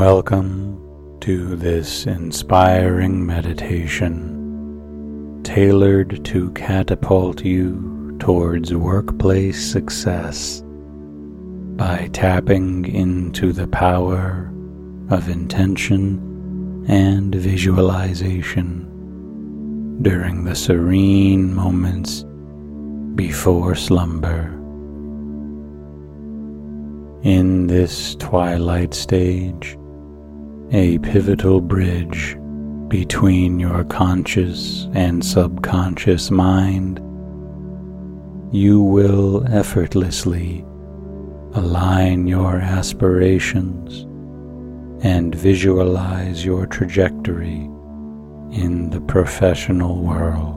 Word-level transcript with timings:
Welcome 0.00 1.20
to 1.20 1.56
this 1.56 2.06
inspiring 2.06 3.26
meditation 3.26 4.32
tailored 5.44 6.24
to 6.24 6.50
catapult 6.52 7.44
you 7.44 8.16
towards 8.18 8.72
workplace 8.74 9.62
success 9.62 10.62
by 11.76 12.08
tapping 12.14 12.86
into 12.86 13.52
the 13.52 13.66
power 13.66 14.50
of 15.10 15.28
intention 15.28 16.86
and 16.88 17.34
visualization 17.34 18.86
during 20.00 20.44
the 20.44 20.56
serene 20.56 21.54
moments 21.54 22.24
before 23.16 23.74
slumber. 23.74 24.56
In 27.22 27.66
this 27.66 28.14
twilight 28.14 28.94
stage, 28.94 29.76
a 30.72 30.98
pivotal 30.98 31.60
bridge 31.60 32.36
between 32.86 33.58
your 33.58 33.82
conscious 33.84 34.86
and 34.94 35.24
subconscious 35.24 36.30
mind, 36.30 36.98
you 38.52 38.80
will 38.80 39.44
effortlessly 39.48 40.64
align 41.54 42.28
your 42.28 42.56
aspirations 42.56 44.02
and 45.04 45.34
visualize 45.34 46.44
your 46.44 46.66
trajectory 46.66 47.68
in 48.52 48.90
the 48.90 49.00
professional 49.00 50.00
world. 50.00 50.56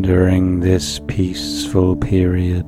During 0.00 0.58
this 0.58 1.00
peaceful 1.06 1.94
period, 1.94 2.66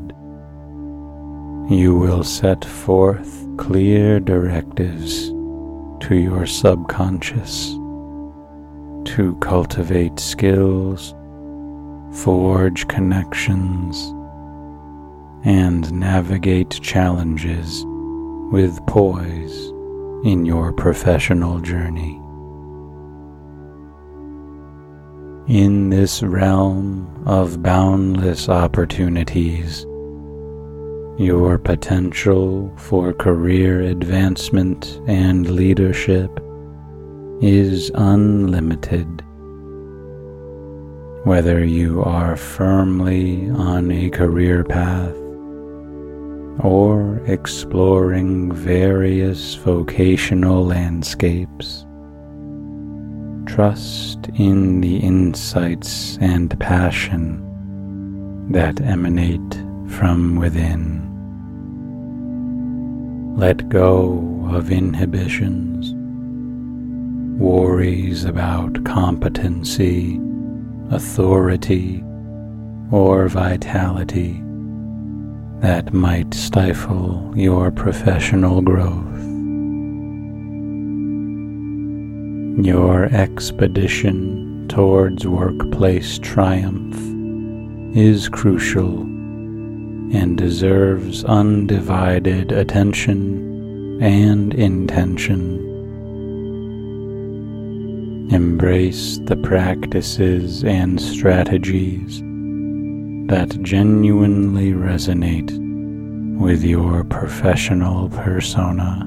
you 1.70 1.96
will 1.98 2.22
set 2.22 2.64
forth 2.64 3.43
clear 3.56 4.20
directives 4.20 5.28
to 6.06 6.16
your 6.16 6.46
subconscious 6.46 7.70
to 9.04 9.36
cultivate 9.40 10.18
skills, 10.18 11.14
forge 12.22 12.88
connections, 12.88 14.12
and 15.44 15.92
navigate 15.92 16.70
challenges 16.82 17.84
with 18.50 18.84
poise 18.86 19.68
in 20.24 20.44
your 20.44 20.72
professional 20.72 21.60
journey. 21.60 22.20
In 25.46 25.90
this 25.90 26.22
realm 26.22 27.22
of 27.26 27.62
boundless 27.62 28.48
opportunities, 28.48 29.84
your 31.18 31.58
potential 31.58 32.72
for 32.76 33.12
career 33.12 33.82
advancement 33.82 35.00
and 35.06 35.48
leadership 35.48 36.30
is 37.40 37.92
unlimited. 37.94 39.06
Whether 41.24 41.64
you 41.64 42.02
are 42.02 42.36
firmly 42.36 43.48
on 43.50 43.92
a 43.92 44.10
career 44.10 44.64
path 44.64 45.14
or 46.64 47.22
exploring 47.26 48.52
various 48.52 49.54
vocational 49.54 50.66
landscapes, 50.66 51.86
trust 53.46 54.28
in 54.34 54.80
the 54.80 54.96
insights 54.96 56.18
and 56.20 56.58
passion 56.58 57.40
that 58.50 58.80
emanate 58.80 59.64
from 59.88 60.36
within. 60.36 61.03
Let 63.36 63.68
go 63.68 64.48
of 64.52 64.70
inhibitions, 64.70 65.92
worries 67.40 68.24
about 68.24 68.84
competency, 68.84 70.20
authority, 70.90 72.04
or 72.92 73.26
vitality 73.26 74.40
that 75.62 75.92
might 75.92 76.32
stifle 76.32 77.32
your 77.34 77.72
professional 77.72 78.62
growth. 78.62 79.18
Your 82.64 83.06
expedition 83.06 84.68
towards 84.68 85.26
workplace 85.26 86.20
triumph 86.20 86.96
is 87.96 88.28
crucial 88.28 89.13
and 90.14 90.38
deserves 90.38 91.24
undivided 91.24 92.52
attention 92.52 94.00
and 94.00 94.54
intention. 94.54 95.58
Embrace 98.30 99.18
the 99.24 99.36
practices 99.36 100.62
and 100.62 101.00
strategies 101.00 102.20
that 103.28 103.58
genuinely 103.62 104.70
resonate 104.70 105.50
with 106.38 106.62
your 106.62 107.02
professional 107.02 108.08
persona. 108.10 109.00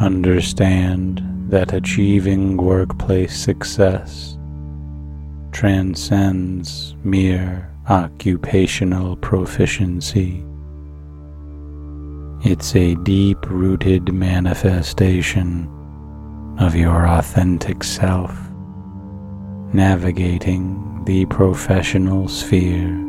Understand 0.00 1.22
that 1.48 1.72
achieving 1.72 2.56
workplace 2.56 3.36
success 3.36 4.36
transcends 5.52 6.96
mere 7.04 7.70
occupational 7.88 9.14
proficiency. 9.16 10.42
It's 12.42 12.74
a 12.74 12.94
deep 12.94 13.38
rooted 13.50 14.10
manifestation 14.10 15.68
of 16.58 16.74
your 16.74 17.06
authentic 17.06 17.84
self, 17.84 18.34
navigating 19.74 21.04
the 21.04 21.26
professional 21.26 22.26
sphere. 22.26 23.00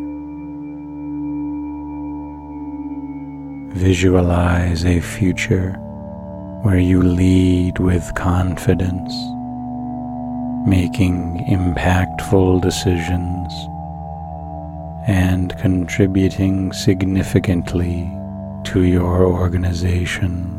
Visualize 3.75 4.84
a 4.84 5.00
future 5.00 5.72
where 6.64 6.80
you 6.80 7.02
lead 7.02 7.80
with 7.80 8.14
confidence, 8.16 9.14
making 10.68 11.46
impactful 11.50 12.62
decisions 12.62 13.53
and 15.07 15.55
contributing 15.57 16.71
significantly 16.73 18.11
to 18.63 18.83
your 18.83 19.25
organization. 19.25 20.51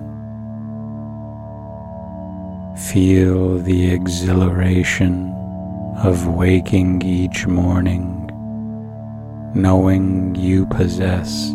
Feel 2.76 3.58
the 3.58 3.90
exhilaration 3.90 5.32
of 6.04 6.28
waking 6.28 7.02
each 7.02 7.46
morning, 7.46 8.30
knowing 9.54 10.34
you 10.34 10.66
possess 10.66 11.50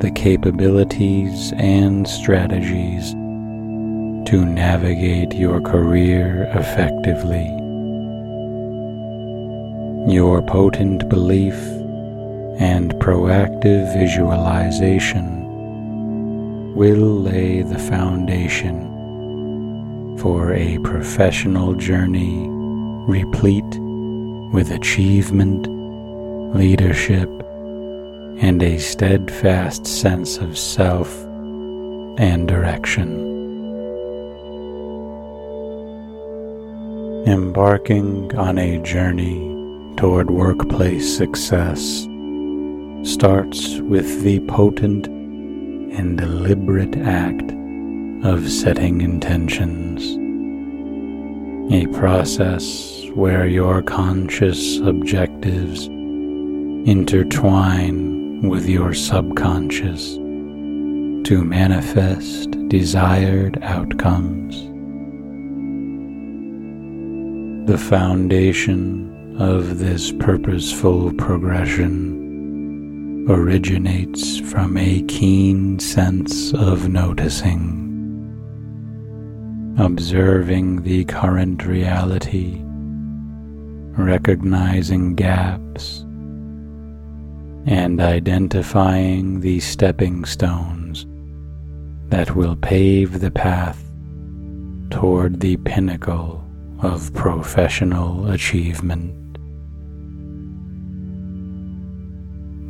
the 0.00 0.12
capabilities 0.14 1.52
and 1.56 2.06
strategies 2.06 3.12
to 4.28 4.44
navigate 4.44 5.32
your 5.34 5.60
career 5.60 6.50
effectively. 6.54 7.46
Your 10.12 10.42
potent 10.42 11.08
belief 11.08 11.79
and 12.60 12.92
proactive 12.96 13.90
visualization 13.94 15.40
will 16.74 17.22
lay 17.22 17.62
the 17.62 17.78
foundation 17.78 18.86
for 20.18 20.52
a 20.52 20.78
professional 20.80 21.72
journey 21.72 22.46
replete 23.08 23.64
with 24.52 24.72
achievement, 24.72 25.66
leadership, 26.54 27.30
and 28.42 28.62
a 28.62 28.76
steadfast 28.78 29.86
sense 29.86 30.36
of 30.36 30.58
self 30.58 31.10
and 32.18 32.46
direction. 32.46 33.28
Embarking 37.26 38.36
on 38.36 38.58
a 38.58 38.76
journey 38.82 39.48
toward 39.96 40.30
workplace 40.30 41.16
success 41.16 42.06
starts 43.02 43.78
with 43.78 44.22
the 44.22 44.40
potent 44.40 45.06
and 45.06 46.18
deliberate 46.18 46.96
act 46.98 47.52
of 48.24 48.50
setting 48.50 49.00
intentions, 49.00 50.16
a 51.72 51.86
process 51.98 53.06
where 53.14 53.46
your 53.46 53.82
conscious 53.82 54.78
objectives 54.80 55.86
intertwine 56.86 58.42
with 58.48 58.68
your 58.68 58.92
subconscious 58.92 60.14
to 60.14 61.42
manifest 61.44 62.50
desired 62.68 63.58
outcomes. 63.62 64.66
The 67.66 67.78
foundation 67.78 69.36
of 69.38 69.78
this 69.78 70.12
purposeful 70.12 71.14
progression 71.14 72.29
originates 73.30 74.38
from 74.38 74.76
a 74.76 75.02
keen 75.02 75.78
sense 75.78 76.52
of 76.52 76.88
noticing, 76.88 77.86
observing 79.78 80.82
the 80.82 81.04
current 81.04 81.64
reality, 81.64 82.60
recognizing 83.96 85.14
gaps, 85.14 86.00
and 87.66 88.00
identifying 88.00 89.40
the 89.40 89.60
stepping 89.60 90.24
stones 90.24 91.06
that 92.08 92.34
will 92.34 92.56
pave 92.56 93.20
the 93.20 93.30
path 93.30 93.80
toward 94.90 95.38
the 95.38 95.56
pinnacle 95.58 96.44
of 96.80 97.14
professional 97.14 98.28
achievement. 98.32 99.19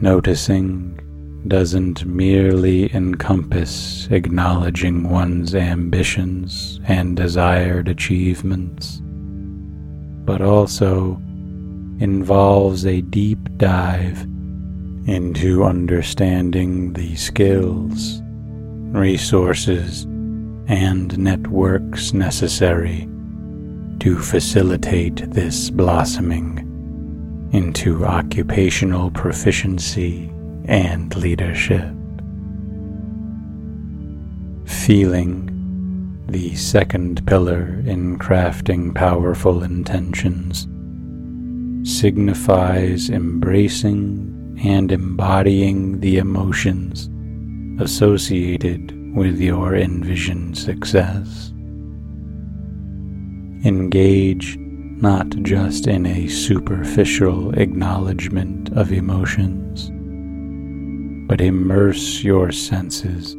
Noticing 0.02 0.98
doesn't 1.46 2.06
merely 2.06 2.94
encompass 2.94 4.08
acknowledging 4.10 5.10
one's 5.10 5.54
ambitions 5.54 6.80
and 6.86 7.14
desired 7.14 7.86
achievements, 7.86 9.02
but 10.24 10.40
also 10.40 11.20
involves 12.00 12.86
a 12.86 13.02
deep 13.02 13.46
dive 13.58 14.22
into 15.06 15.64
understanding 15.64 16.94
the 16.94 17.14
skills, 17.16 18.22
resources, 18.92 20.04
and 20.66 21.18
networks 21.18 22.14
necessary 22.14 23.06
to 23.98 24.18
facilitate 24.18 25.30
this 25.30 25.68
blossoming 25.68 26.69
into 27.52 28.04
occupational 28.04 29.10
proficiency 29.10 30.30
and 30.66 31.14
leadership. 31.16 31.94
Feeling 34.66 35.46
the 36.28 36.54
second 36.54 37.26
pillar 37.26 37.82
in 37.86 38.18
crafting 38.18 38.94
powerful 38.94 39.64
intentions 39.64 40.68
signifies 41.82 43.10
embracing 43.10 44.56
and 44.62 44.92
embodying 44.92 46.00
the 46.00 46.18
emotions 46.18 47.08
associated 47.82 48.94
with 49.16 49.40
your 49.40 49.74
envisioned 49.74 50.56
success. 50.56 51.48
Engage 53.64 54.56
not 55.00 55.28
just 55.42 55.86
in 55.86 56.06
a 56.06 56.28
superficial 56.28 57.52
acknowledgement 57.58 58.70
of 58.72 58.92
emotions, 58.92 59.90
but 61.28 61.40
immerse 61.40 62.22
your 62.22 62.52
senses 62.52 63.34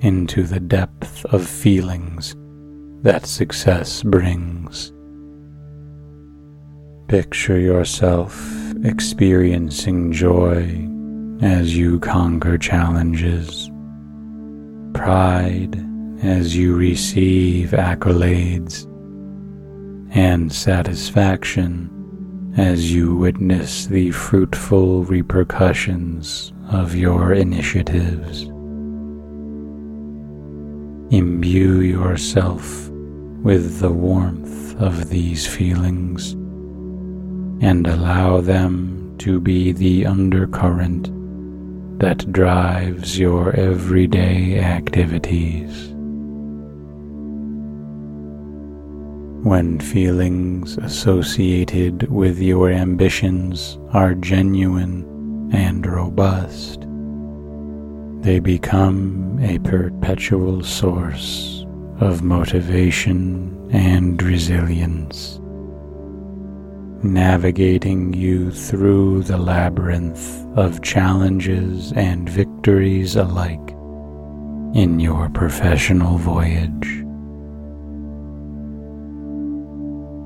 into 0.00 0.42
the 0.42 0.60
depth 0.60 1.24
of 1.26 1.46
feelings 1.46 2.34
that 3.02 3.26
success 3.26 4.02
brings. 4.02 4.92
Picture 7.08 7.58
yourself 7.58 8.50
experiencing 8.84 10.12
joy 10.12 10.86
as 11.42 11.76
you 11.76 11.98
conquer 12.00 12.56
challenges 12.56 13.70
pride 14.94 15.76
as 16.22 16.56
you 16.56 16.76
receive 16.76 17.70
accolades, 17.70 18.86
and 20.10 20.52
satisfaction 20.52 22.52
as 22.56 22.92
you 22.92 23.14
witness 23.14 23.86
the 23.86 24.10
fruitful 24.10 25.04
repercussions 25.04 26.52
of 26.70 26.94
your 26.94 27.32
initiatives. 27.32 28.42
Imbue 31.12 31.80
yourself 31.80 32.88
with 33.42 33.80
the 33.80 33.90
warmth 33.90 34.76
of 34.80 35.10
these 35.10 35.46
feelings 35.46 36.32
and 37.62 37.86
allow 37.86 38.40
them 38.40 39.14
to 39.18 39.40
be 39.40 39.72
the 39.72 40.06
undercurrent 40.06 41.10
that 42.00 42.32
drives 42.32 43.18
your 43.18 43.54
everyday 43.54 44.58
activities. 44.58 45.89
When 49.42 49.80
feelings 49.80 50.76
associated 50.76 52.10
with 52.10 52.38
your 52.38 52.70
ambitions 52.70 53.78
are 53.92 54.14
genuine 54.14 55.50
and 55.52 55.86
robust, 55.86 56.86
they 58.22 58.38
become 58.38 59.38
a 59.40 59.58
perpetual 59.60 60.62
source 60.62 61.64
of 62.00 62.22
motivation 62.22 63.68
and 63.72 64.22
resilience 64.22 65.40
navigating 67.02 68.12
you 68.12 68.50
through 68.50 69.22
the 69.22 69.38
labyrinth 69.38 70.44
of 70.56 70.82
challenges 70.82 71.92
and 71.92 72.28
victories 72.28 73.16
alike 73.16 73.70
in 74.74 75.00
your 75.00 75.30
professional 75.30 76.18
voyage. 76.18 77.04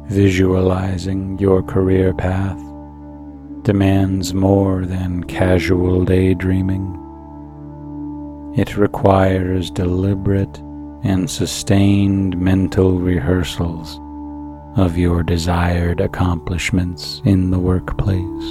Visualizing 0.08 1.38
your 1.38 1.62
career 1.62 2.12
path 2.12 2.58
demands 3.62 4.34
more 4.34 4.84
than 4.84 5.24
casual 5.24 6.04
daydreaming. 6.04 7.00
It 8.54 8.76
requires 8.76 9.70
deliberate 9.70 10.58
and 11.04 11.28
sustained 11.28 12.38
mental 12.38 12.98
rehearsals 12.98 13.98
of 14.78 14.98
your 14.98 15.22
desired 15.22 16.00
accomplishments 16.00 17.22
in 17.24 17.50
the 17.50 17.58
workplace. 17.58 18.44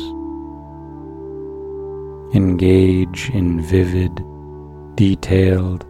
Engage 2.35 3.29
in 3.29 3.61
vivid, 3.61 4.25
detailed, 4.95 5.85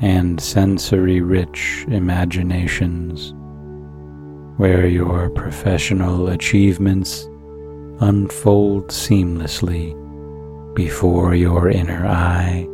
and 0.00 0.40
sensory 0.40 1.20
rich 1.20 1.84
imaginations 1.88 3.34
where 4.56 4.86
your 4.86 5.30
professional 5.30 6.28
achievements 6.28 7.28
unfold 8.00 8.88
seamlessly 8.88 9.94
before 10.74 11.34
your 11.34 11.68
inner 11.68 12.06
eye. 12.06 12.66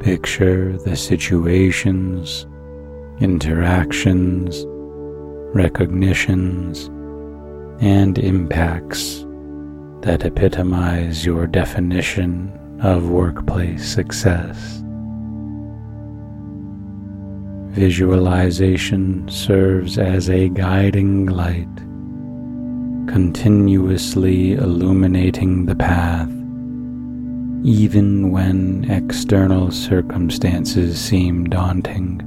Picture 0.00 0.78
the 0.78 0.96
situations 0.96 2.46
interactions, 3.20 4.64
recognitions, 5.54 6.86
and 7.80 8.18
impacts 8.18 9.24
that 10.02 10.24
epitomize 10.24 11.26
your 11.26 11.46
definition 11.46 12.52
of 12.80 13.08
workplace 13.08 13.84
success. 13.84 14.82
Visualization 17.70 19.28
serves 19.28 19.98
as 19.98 20.28
a 20.28 20.48
guiding 20.48 21.26
light, 21.26 21.76
continuously 23.06 24.54
illuminating 24.54 25.66
the 25.66 25.76
path 25.76 26.30
even 27.64 28.30
when 28.30 28.88
external 28.88 29.70
circumstances 29.70 30.98
seem 30.98 31.44
daunting 31.44 32.22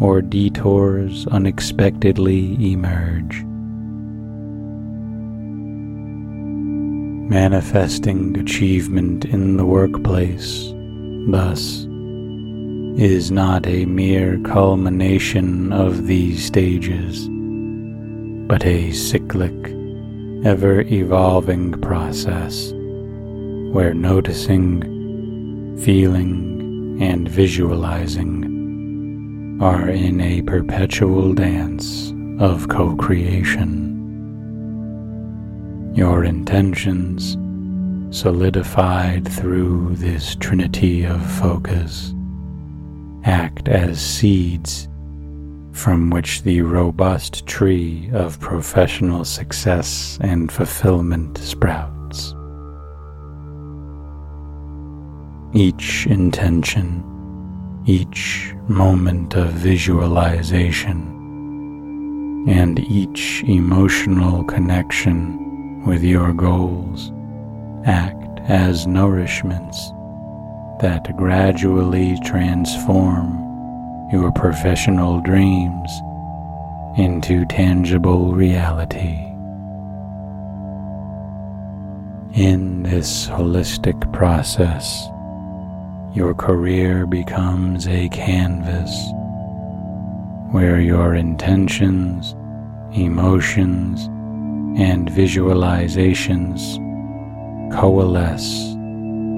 or 0.00 0.20
detours 0.20 1.26
unexpectedly 1.28 2.54
emerge. 2.72 3.42
Manifesting 7.30 8.38
achievement 8.38 9.24
in 9.24 9.56
the 9.56 9.64
workplace, 9.64 10.72
thus, 11.30 11.86
is 12.96 13.30
not 13.32 13.66
a 13.66 13.84
mere 13.86 14.38
culmination 14.44 15.72
of 15.72 16.06
these 16.06 16.44
stages, 16.44 17.28
but 18.46 18.64
a 18.64 18.92
cyclic, 18.92 19.52
ever 20.44 20.82
evolving 20.82 21.72
process 21.80 22.72
where 23.72 23.92
noticing, 23.92 25.76
feeling, 25.82 26.96
and 27.02 27.28
visualizing 27.28 28.54
are 29.60 29.88
in 29.88 30.20
a 30.20 30.42
perpetual 30.42 31.34
dance 31.34 32.12
of 32.38 32.68
co 32.68 32.94
creation. 32.94 33.90
Your 35.96 36.22
intentions, 36.22 37.36
solidified 38.16 39.26
through 39.26 39.96
this 39.96 40.36
trinity 40.36 41.04
of 41.04 41.20
focus, 41.38 42.13
act 43.24 43.68
as 43.68 44.00
seeds 44.00 44.88
from 45.72 46.10
which 46.10 46.42
the 46.42 46.60
robust 46.60 47.46
tree 47.46 48.08
of 48.12 48.38
professional 48.38 49.24
success 49.24 50.18
and 50.20 50.52
fulfillment 50.52 51.36
sprouts. 51.38 52.34
each 55.54 56.06
intention, 56.08 57.00
each 57.86 58.52
moment 58.66 59.36
of 59.36 59.50
visualization, 59.50 60.98
and 62.48 62.80
each 62.80 63.44
emotional 63.46 64.42
connection 64.44 65.80
with 65.86 66.02
your 66.02 66.32
goals 66.32 67.12
act 67.86 68.40
as 68.48 68.86
nourishments 68.86 69.93
that 70.80 71.16
gradually 71.16 72.18
transform 72.24 73.40
your 74.12 74.30
professional 74.32 75.20
dreams 75.20 75.90
into 76.96 77.44
tangible 77.46 78.32
reality. 78.32 79.18
In 82.34 82.82
this 82.82 83.26
holistic 83.28 84.12
process, 84.12 85.08
your 86.14 86.34
career 86.34 87.06
becomes 87.06 87.88
a 87.88 88.08
canvas 88.10 88.90
where 90.52 90.80
your 90.80 91.14
intentions, 91.14 92.34
emotions, 92.92 94.06
and 94.78 95.08
visualizations 95.08 96.78
coalesce 97.72 98.73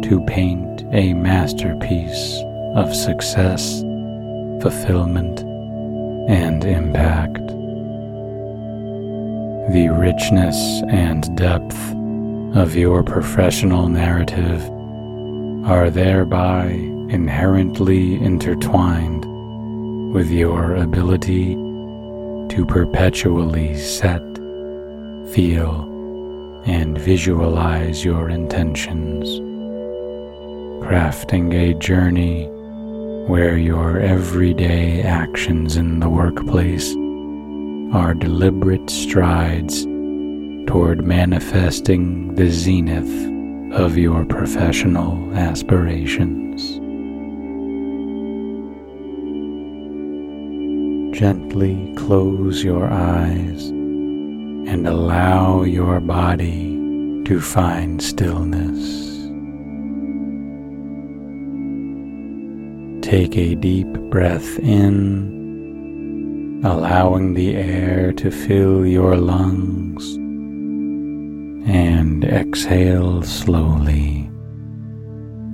to 0.09 0.25
paint 0.27 0.85
a 0.93 1.13
masterpiece 1.15 2.41
of 2.77 2.95
success, 2.95 3.81
fulfillment, 4.63 5.41
and 6.31 6.65
impact. 6.65 7.45
The 9.73 9.89
richness 9.89 10.57
and 10.89 11.37
depth 11.37 11.77
of 12.57 12.77
your 12.77 13.03
professional 13.03 13.89
narrative 13.89 14.63
are 15.69 15.91
thereby 15.91 16.67
inherently 17.11 18.15
intertwined 18.23 19.25
with 20.15 20.31
your 20.31 20.77
ability 20.77 21.55
to 21.55 22.65
perpetually 22.65 23.77
set, 23.77 24.23
feel, 25.33 26.63
and 26.65 26.97
visualize 26.97 28.05
your 28.05 28.31
intentions, 28.31 29.41
crafting 30.87 31.53
a 31.53 31.75
journey 31.81 32.47
where 33.27 33.57
your 33.57 33.99
everyday 33.99 35.03
actions 35.03 35.77
in 35.77 35.99
the 35.99 36.09
workplace 36.09 36.95
are 37.93 38.15
deliberate 38.15 38.89
strides 38.89 39.83
toward 40.71 41.05
manifesting 41.05 42.33
the 42.37 42.49
zenith 42.49 43.75
of 43.75 43.99
your 43.99 44.25
professional 44.27 45.35
aspirations. 45.35 46.75
Gently 51.19 51.93
close 51.97 52.63
your 52.63 52.87
eyes 52.87 53.71
and 53.71 54.87
allow 54.87 55.65
your 55.65 55.99
body 55.99 56.77
to 57.25 57.41
find 57.41 58.01
stillness. 58.01 59.16
Take 63.07 63.39
a 63.39 63.55
deep 63.55 63.87
breath 64.11 64.59
in, 64.59 66.61
allowing 66.65 67.35
the 67.35 67.55
air 67.55 68.13
to 68.15 68.33
fill 68.33 68.85
your 68.85 69.17
lungs, 69.17 70.17
and 71.69 72.25
exhale 72.25 73.23
slowly, 73.23 74.29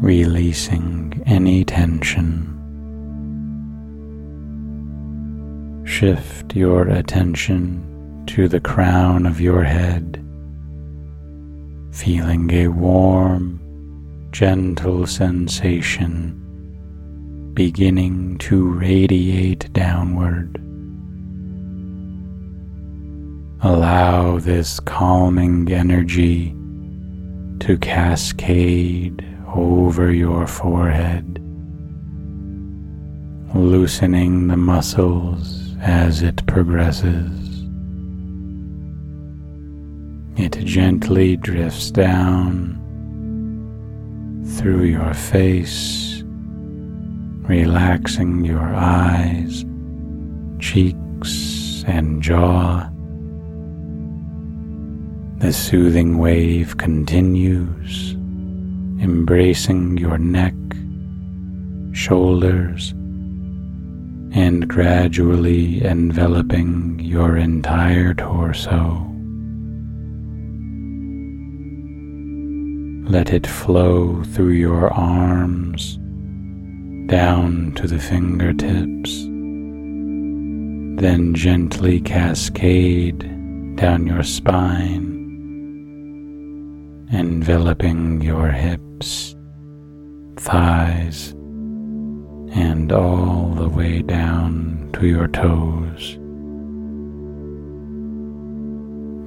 releasing 0.00 1.22
any 1.26 1.62
tension. 1.62 2.48
Shift 5.84 6.56
your 6.56 6.88
attention 6.88 8.24
to 8.28 8.48
the 8.48 8.60
crown 8.60 9.26
of 9.26 9.42
your 9.42 9.62
head, 9.62 10.24
feeling 11.92 12.50
a 12.50 12.68
warm, 12.68 13.60
gentle 14.30 15.06
sensation 15.06 16.41
beginning 17.54 18.38
to 18.38 18.68
radiate 18.68 19.72
downward. 19.72 20.58
Allow 23.62 24.38
this 24.38 24.80
calming 24.80 25.70
energy 25.72 26.54
to 27.60 27.78
cascade 27.78 29.24
over 29.54 30.12
your 30.12 30.46
forehead, 30.46 31.38
loosening 33.54 34.48
the 34.48 34.56
muscles 34.56 35.76
as 35.80 36.22
it 36.22 36.44
progresses. 36.46 37.42
It 40.36 40.64
gently 40.64 41.36
drifts 41.36 41.90
down 41.90 42.78
through 44.56 44.84
your 44.84 45.14
face, 45.14 46.11
relaxing 47.42 48.44
your 48.44 48.62
eyes, 48.62 49.64
cheeks, 50.60 51.84
and 51.86 52.22
jaw. 52.22 52.88
The 55.38 55.52
soothing 55.52 56.18
wave 56.18 56.76
continues, 56.76 58.12
embracing 59.02 59.98
your 59.98 60.18
neck, 60.18 60.54
shoulders, 61.92 62.90
and 64.34 64.68
gradually 64.68 65.84
enveloping 65.84 67.00
your 67.00 67.36
entire 67.36 68.14
torso. 68.14 69.08
Let 73.10 73.32
it 73.32 73.46
flow 73.46 74.22
through 74.22 74.52
your 74.52 74.92
arms 74.94 75.98
down 77.06 77.72
to 77.76 77.86
the 77.86 77.98
fingertips, 77.98 79.22
then 81.00 81.34
gently 81.34 82.00
cascade 82.00 83.20
down 83.76 84.06
your 84.06 84.22
spine, 84.22 85.08
enveloping 87.12 88.20
your 88.22 88.48
hips, 88.48 89.34
thighs, 90.36 91.30
and 92.54 92.92
all 92.92 93.48
the 93.54 93.68
way 93.68 94.02
down 94.02 94.90
to 94.92 95.06
your 95.06 95.28
toes. 95.28 96.18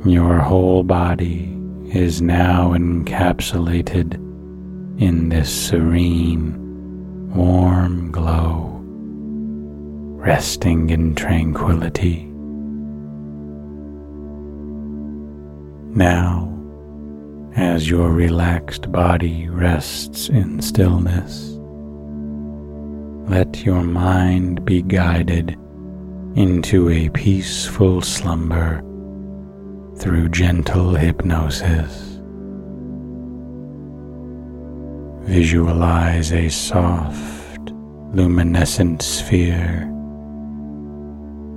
Your 0.08 0.39
whole 0.39 0.84
body 0.84 1.51
is 1.94 2.22
now 2.22 2.74
encapsulated 2.74 4.13
in 5.00 5.29
this 5.29 5.50
serene, 5.50 6.64
warm 7.35 8.11
glow, 8.11 8.79
resting 10.17 10.89
in 10.89 11.13
tranquility. 11.13 12.23
Now, 15.93 16.51
as 17.57 17.89
your 17.89 18.11
relaxed 18.11 18.89
body 18.89 19.49
rests 19.49 20.29
in 20.29 20.61
stillness, 20.61 21.51
let 23.29 23.65
your 23.65 23.83
mind 23.83 24.63
be 24.63 24.81
guided 24.81 25.57
into 26.35 26.89
a 26.89 27.09
peaceful 27.09 28.01
slumber 28.01 28.81
through 29.97 30.29
gentle 30.29 30.95
hypnosis. 30.95 32.14
Visualize 35.25 36.32
a 36.32 36.50
soft, 36.50 37.72
luminescent 38.13 39.01
sphere 39.01 39.91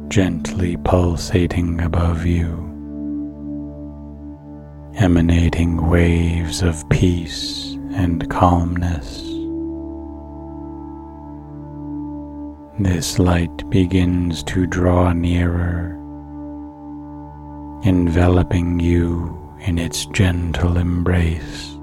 gently 0.08 0.76
pulsating 0.78 1.80
above 1.82 2.24
you, 2.24 2.48
emanating 4.96 5.86
waves 5.86 6.62
of 6.62 6.88
peace 6.88 7.76
and 7.92 8.28
calmness. 8.30 9.22
This 12.78 13.18
light 13.18 13.68
begins 13.70 14.42
to 14.44 14.66
draw 14.66 15.12
nearer 15.12 15.94
enveloping 17.84 18.80
you 18.80 19.36
in 19.60 19.78
its 19.78 20.06
gentle 20.06 20.78
embrace. 20.78 21.77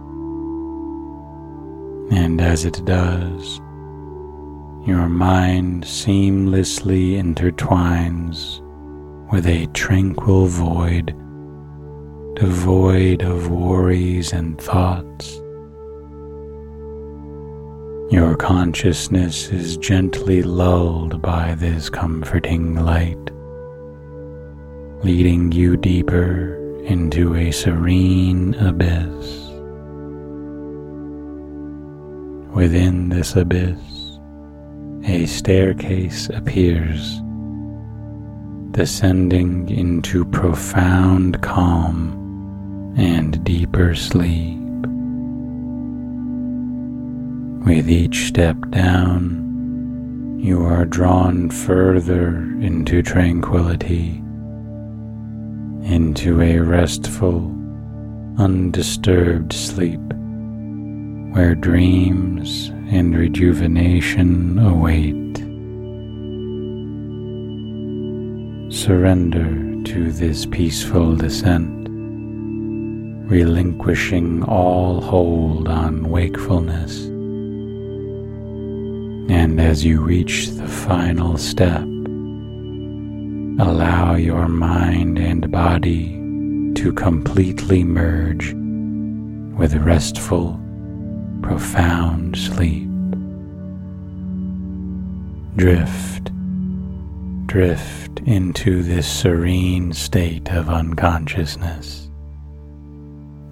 And 2.12 2.40
as 2.40 2.66
it 2.66 2.84
does, 2.86 3.60
your 4.86 5.10
mind 5.10 5.84
seamlessly 5.84 7.14
intertwines 7.20 8.62
with 9.32 9.48
a 9.48 9.66
tranquil 9.74 10.46
void, 10.46 11.08
devoid 12.36 13.24
of 13.24 13.50
worries 13.50 14.32
and 14.34 14.62
thoughts. 14.62 15.42
Your 18.12 18.36
consciousness 18.38 19.50
is 19.50 19.78
gently 19.78 20.44
lulled 20.44 21.24
by 21.24 21.56
this 21.56 21.90
comforting 21.90 22.76
light, 22.76 23.32
leading 25.04 25.52
you 25.52 25.76
deeper 25.76 26.56
into 26.84 27.36
a 27.36 27.52
serene 27.52 28.54
abyss. 28.56 29.45
Within 32.56 33.10
this 33.10 33.36
abyss, 33.36 34.18
a 35.04 35.26
staircase 35.26 36.30
appears, 36.30 37.22
descending 38.72 39.68
into 39.68 40.24
profound 40.24 41.42
calm 41.42 42.94
and 42.98 43.44
deeper 43.44 43.94
sleep. 43.94 44.58
With 47.68 47.90
each 47.90 48.28
step 48.28 48.56
down, 48.70 50.40
you 50.42 50.64
are 50.64 50.86
drawn 50.86 51.50
further 51.50 52.38
into 52.62 53.04
tranquility, 53.04 54.24
into 55.84 56.40
a 56.42 56.60
restful, 56.60 57.52
undisturbed 58.38 59.52
sleep 59.52 60.05
where 61.36 61.54
dreams 61.54 62.70
and 62.90 63.14
rejuvenation 63.14 64.58
await. 64.58 65.36
Surrender 68.74 69.84
to 69.84 70.12
this 70.14 70.46
peaceful 70.46 71.16
descent, 71.18 71.90
relinquishing 73.30 74.44
all 74.44 75.02
hold 75.02 75.68
on 75.68 76.10
wakefulness 76.10 77.12
and 79.28 79.60
as 79.60 79.84
you 79.84 80.02
reach 80.02 80.50
the 80.50 80.68
final 80.68 81.38
step, 81.38 81.82
allow 83.60 84.16
your 84.16 84.48
mind 84.48 85.18
and 85.18 85.52
body 85.52 86.14
to 86.76 86.94
completely 86.94 87.84
merge 87.84 88.54
with 89.58 89.76
restful, 89.76 90.60
profound 91.46 92.36
sleep. 92.36 92.90
Drift, 95.56 96.32
drift 97.46 98.20
into 98.22 98.82
this 98.82 99.08
serene 99.08 99.94
state 99.94 100.52
of 100.52 100.70
unconsciousness 100.70 102.10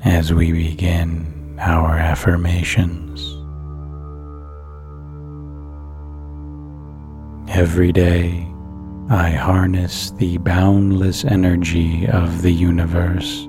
as 0.03 0.33
we 0.33 0.51
begin 0.51 1.55
our 1.59 1.95
affirmations. 2.00 3.21
Every 7.55 7.91
day, 7.91 8.47
I 9.12 9.29
harness 9.29 10.09
the 10.09 10.39
boundless 10.39 11.25
energy 11.25 12.07
of 12.07 12.41
the 12.41 12.51
universe, 12.51 13.43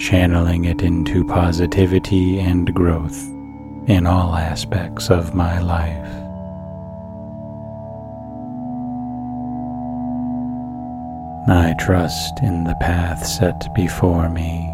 channeling 0.00 0.66
it 0.66 0.82
into 0.82 1.24
positivity 1.24 2.38
and 2.38 2.72
growth 2.72 3.31
in 3.86 4.06
all 4.06 4.34
aspects 4.34 5.10
of 5.10 5.34
my 5.34 5.60
life. 5.60 6.08
I 11.48 11.74
trust 11.76 12.40
in 12.42 12.62
the 12.62 12.76
path 12.80 13.26
set 13.26 13.74
before 13.74 14.30
me, 14.30 14.70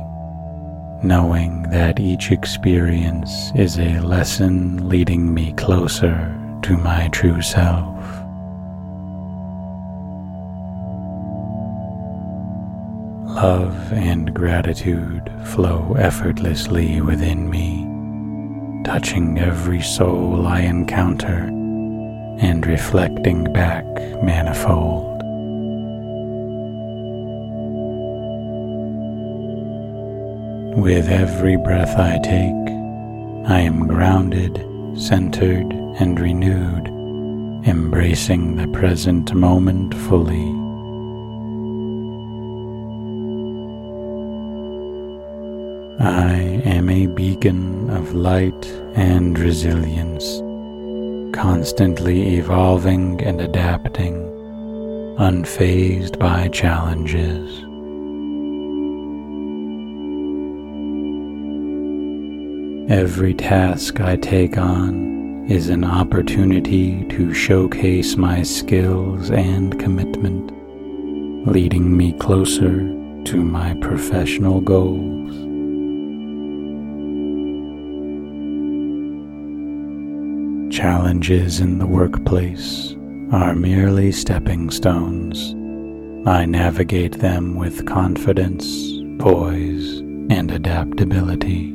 knowing 1.02 1.62
that 1.70 1.98
each 1.98 2.30
experience 2.30 3.50
is 3.54 3.78
a 3.78 4.00
lesson 4.00 4.86
leading 4.86 5.32
me 5.32 5.52
closer 5.54 6.38
to 6.62 6.76
my 6.76 7.08
true 7.08 7.40
self. 7.40 7.96
Love 13.34 13.92
and 13.92 14.34
gratitude 14.34 15.32
flow 15.46 15.94
effortlessly 15.98 17.00
within 17.00 17.48
me, 17.48 17.87
touching 18.84 19.38
every 19.38 19.82
soul 19.82 20.46
I 20.46 20.60
encounter 20.60 21.44
and 22.40 22.66
reflecting 22.66 23.52
back 23.52 23.84
manifold. 24.22 25.22
With 30.76 31.08
every 31.08 31.56
breath 31.56 31.96
I 31.98 32.18
take, 32.18 33.48
I 33.50 33.60
am 33.60 33.88
grounded, 33.88 34.64
centered, 34.96 35.66
and 35.98 36.20
renewed, 36.20 36.86
embracing 37.66 38.56
the 38.56 38.68
present 38.68 39.34
moment 39.34 39.94
fully. 39.94 40.67
I 46.00 46.62
am 46.64 46.88
a 46.90 47.08
beacon 47.08 47.90
of 47.90 48.14
light 48.14 48.66
and 48.94 49.36
resilience, 49.36 50.24
constantly 51.36 52.36
evolving 52.36 53.20
and 53.20 53.40
adapting, 53.40 54.14
unfazed 55.18 56.16
by 56.16 56.50
challenges. 56.50 57.50
Every 62.88 63.34
task 63.34 64.00
I 64.00 64.14
take 64.14 64.56
on 64.56 65.46
is 65.50 65.68
an 65.68 65.82
opportunity 65.82 67.06
to 67.06 67.34
showcase 67.34 68.16
my 68.16 68.44
skills 68.44 69.32
and 69.32 69.76
commitment, 69.80 70.52
leading 71.48 71.96
me 71.96 72.12
closer 72.12 72.78
to 73.24 73.42
my 73.42 73.74
professional 73.80 74.60
goals. 74.60 75.47
Challenges 80.78 81.58
in 81.58 81.78
the 81.78 81.88
workplace 81.88 82.94
are 83.32 83.52
merely 83.52 84.12
stepping 84.12 84.70
stones. 84.70 85.52
I 86.24 86.44
navigate 86.44 87.18
them 87.18 87.56
with 87.56 87.84
confidence, 87.84 88.64
poise, 89.18 89.98
and 90.30 90.52
adaptability. 90.52 91.72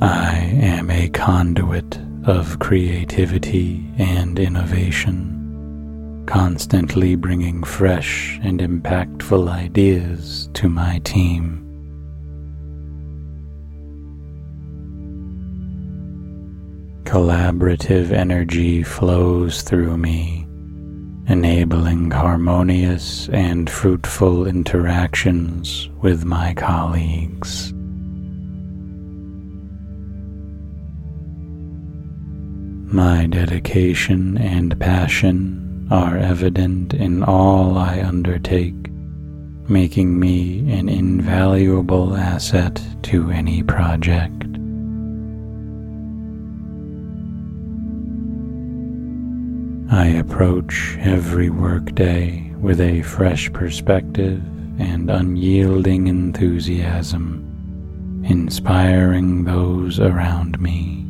I 0.00 0.36
am 0.62 0.88
a 0.88 1.08
conduit 1.08 1.98
of 2.26 2.60
creativity 2.60 3.84
and 3.98 4.38
innovation, 4.38 6.22
constantly 6.28 7.16
bringing 7.16 7.64
fresh 7.64 8.38
and 8.40 8.60
impactful 8.60 9.50
ideas 9.50 10.48
to 10.54 10.68
my 10.68 11.00
team. 11.00 11.67
Collaborative 17.08 18.12
energy 18.12 18.82
flows 18.82 19.62
through 19.62 19.96
me, 19.96 20.46
enabling 21.26 22.10
harmonious 22.10 23.30
and 23.30 23.70
fruitful 23.70 24.46
interactions 24.46 25.88
with 26.02 26.26
my 26.26 26.52
colleagues. 26.52 27.72
My 32.92 33.24
dedication 33.24 34.36
and 34.36 34.78
passion 34.78 35.88
are 35.90 36.18
evident 36.18 36.92
in 36.92 37.24
all 37.24 37.78
I 37.78 38.02
undertake, 38.02 38.90
making 39.66 40.20
me 40.20 40.58
an 40.70 40.90
invaluable 40.90 42.14
asset 42.14 42.82
to 43.04 43.30
any 43.30 43.62
project. 43.62 44.47
I 49.90 50.08
approach 50.08 50.98
every 51.00 51.48
workday 51.48 52.52
with 52.60 52.78
a 52.78 53.00
fresh 53.00 53.50
perspective 53.54 54.42
and 54.78 55.10
unyielding 55.10 56.08
enthusiasm, 56.08 58.22
inspiring 58.22 59.44
those 59.44 59.98
around 59.98 60.60
me. 60.60 61.06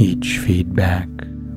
Each 0.00 0.38
feedback, 0.38 1.08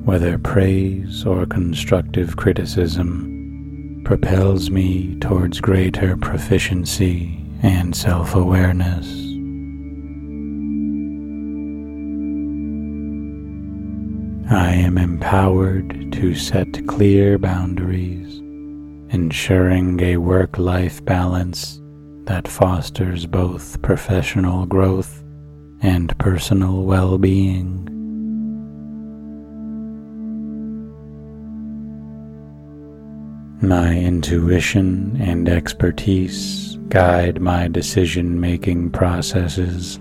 whether 0.04 0.38
praise 0.38 1.24
or 1.24 1.46
constructive 1.46 2.36
criticism, 2.36 4.02
propels 4.04 4.70
me 4.70 5.16
towards 5.20 5.60
greater 5.60 6.16
proficiency 6.16 7.44
and 7.62 7.94
self 7.94 8.34
awareness. 8.34 9.25
I 14.48 14.74
am 14.74 14.96
empowered 14.96 16.12
to 16.12 16.36
set 16.36 16.86
clear 16.86 17.36
boundaries, 17.36 18.38
ensuring 19.12 19.98
a 20.00 20.18
work 20.18 20.56
life 20.56 21.04
balance 21.04 21.82
that 22.26 22.46
fosters 22.46 23.26
both 23.26 23.82
professional 23.82 24.64
growth 24.64 25.24
and 25.82 26.16
personal 26.18 26.84
well 26.84 27.18
being. 27.18 27.88
My 33.60 33.96
intuition 33.96 35.20
and 35.20 35.48
expertise 35.48 36.76
guide 36.88 37.40
my 37.40 37.66
decision 37.66 38.40
making 38.40 38.90
processes, 38.90 39.98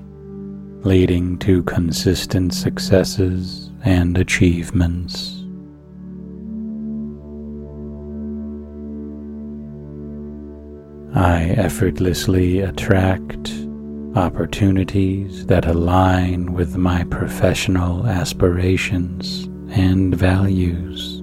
leading 0.83 1.39
to 1.39 1.63
consistent 1.63 2.53
successes 2.53 3.71
and 3.85 4.17
achievements. 4.17 5.43
I 11.15 11.43
effortlessly 11.51 12.59
attract 12.59 13.53
opportunities 14.15 15.45
that 15.45 15.65
align 15.65 16.53
with 16.53 16.75
my 16.75 17.03
professional 17.05 18.05
aspirations 18.07 19.45
and 19.69 20.15
values. 20.15 21.21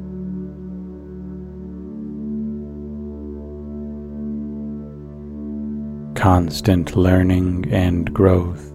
Constant 6.18 6.94
learning 6.94 7.66
and 7.72 8.12
growth 8.14 8.71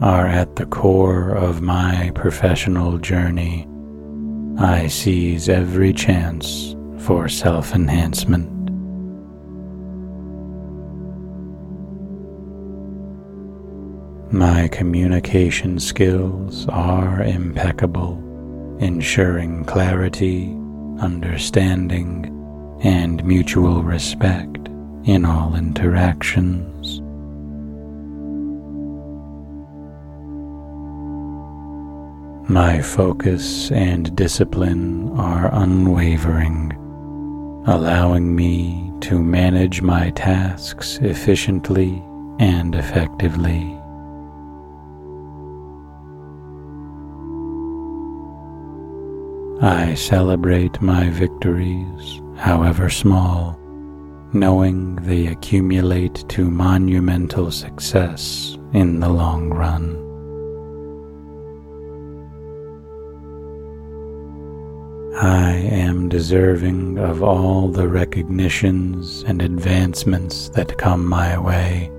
are 0.00 0.26
at 0.26 0.56
the 0.56 0.66
core 0.66 1.30
of 1.30 1.62
my 1.62 2.12
professional 2.14 2.98
journey. 2.98 3.66
I 4.58 4.88
seize 4.88 5.48
every 5.48 5.92
chance 5.92 6.74
for 6.98 7.28
self 7.28 7.74
enhancement. 7.74 8.52
My 14.32 14.68
communication 14.68 15.78
skills 15.78 16.66
are 16.68 17.22
impeccable, 17.22 18.18
ensuring 18.80 19.64
clarity, 19.64 20.48
understanding, 21.00 22.32
and 22.82 23.24
mutual 23.24 23.82
respect 23.82 24.68
in 25.04 25.24
all 25.24 25.54
interactions. 25.54 26.75
My 32.48 32.80
focus 32.80 33.72
and 33.72 34.14
discipline 34.14 35.10
are 35.18 35.52
unwavering, 35.52 36.70
allowing 37.66 38.36
me 38.36 38.92
to 39.00 39.18
manage 39.18 39.82
my 39.82 40.10
tasks 40.10 41.00
efficiently 41.02 42.04
and 42.38 42.76
effectively. 42.76 43.76
I 49.60 49.94
celebrate 49.94 50.80
my 50.80 51.10
victories, 51.10 52.20
however 52.36 52.88
small, 52.90 53.58
knowing 54.32 54.94
they 55.02 55.26
accumulate 55.26 56.24
to 56.28 56.48
monumental 56.48 57.50
success 57.50 58.56
in 58.72 59.00
the 59.00 59.08
long 59.08 59.50
run. 59.50 60.05
I 65.16 65.52
am 65.52 66.10
deserving 66.10 66.98
of 66.98 67.22
all 67.22 67.68
the 67.68 67.88
recognitions 67.88 69.22
and 69.22 69.40
advancements 69.40 70.50
that 70.50 70.76
come 70.76 71.06
my 71.06 71.38
way 71.38 71.90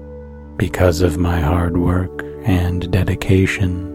because 0.56 1.02
of 1.02 1.18
my 1.18 1.40
hard 1.40 1.78
work 1.78 2.24
and 2.44 2.92
dedication. 2.92 3.88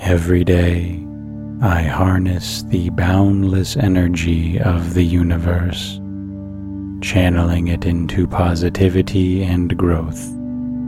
Every 0.00 0.44
day, 0.44 1.02
I 1.62 1.80
harness 1.80 2.62
the 2.64 2.90
boundless 2.90 3.78
energy 3.78 4.60
of 4.60 4.92
the 4.92 5.04
universe, 5.04 5.98
channeling 7.00 7.68
it 7.68 7.86
into 7.86 8.26
positivity 8.26 9.42
and 9.42 9.74
growth 9.78 10.22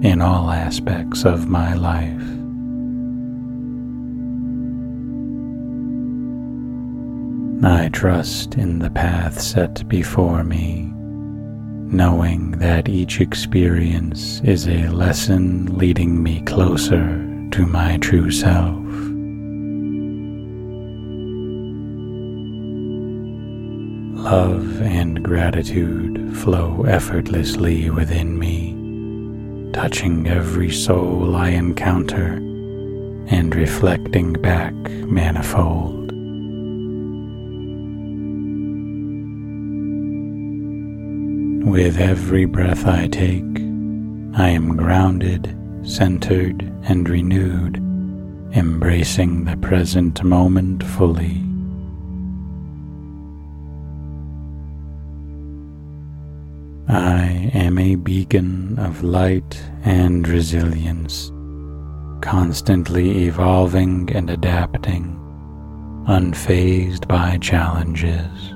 in 0.04 0.20
all 0.20 0.50
aspects 0.50 1.24
of 1.24 1.48
my 1.48 1.72
life. 1.72 2.41
I 7.64 7.90
trust 7.90 8.56
in 8.56 8.80
the 8.80 8.90
path 8.90 9.40
set 9.40 9.88
before 9.88 10.42
me, 10.42 10.90
knowing 10.92 12.50
that 12.58 12.88
each 12.88 13.20
experience 13.20 14.40
is 14.40 14.66
a 14.66 14.88
lesson 14.88 15.78
leading 15.78 16.20
me 16.20 16.40
closer 16.42 17.24
to 17.52 17.66
my 17.66 17.98
true 17.98 18.32
self. 18.32 18.82
Love 24.24 24.82
and 24.82 25.22
gratitude 25.22 26.36
flow 26.38 26.82
effortlessly 26.88 27.90
within 27.90 28.36
me, 28.40 28.72
touching 29.72 30.26
every 30.26 30.72
soul 30.72 31.36
I 31.36 31.50
encounter 31.50 32.32
and 33.28 33.54
reflecting 33.54 34.32
back 34.32 34.74
manifold. 34.74 36.01
With 41.64 42.00
every 42.00 42.44
breath 42.44 42.88
I 42.88 43.06
take, 43.06 43.44
I 44.34 44.48
am 44.48 44.76
grounded, 44.76 45.56
centered, 45.84 46.60
and 46.82 47.08
renewed, 47.08 47.76
embracing 48.52 49.44
the 49.44 49.56
present 49.56 50.24
moment 50.24 50.82
fully. 50.82 51.40
I 56.88 57.52
am 57.54 57.78
a 57.78 57.94
beacon 57.94 58.76
of 58.80 59.04
light 59.04 59.62
and 59.84 60.26
resilience, 60.26 61.30
constantly 62.22 63.26
evolving 63.26 64.10
and 64.12 64.30
adapting, 64.30 65.16
unfazed 66.08 67.06
by 67.06 67.38
challenges. 67.38 68.51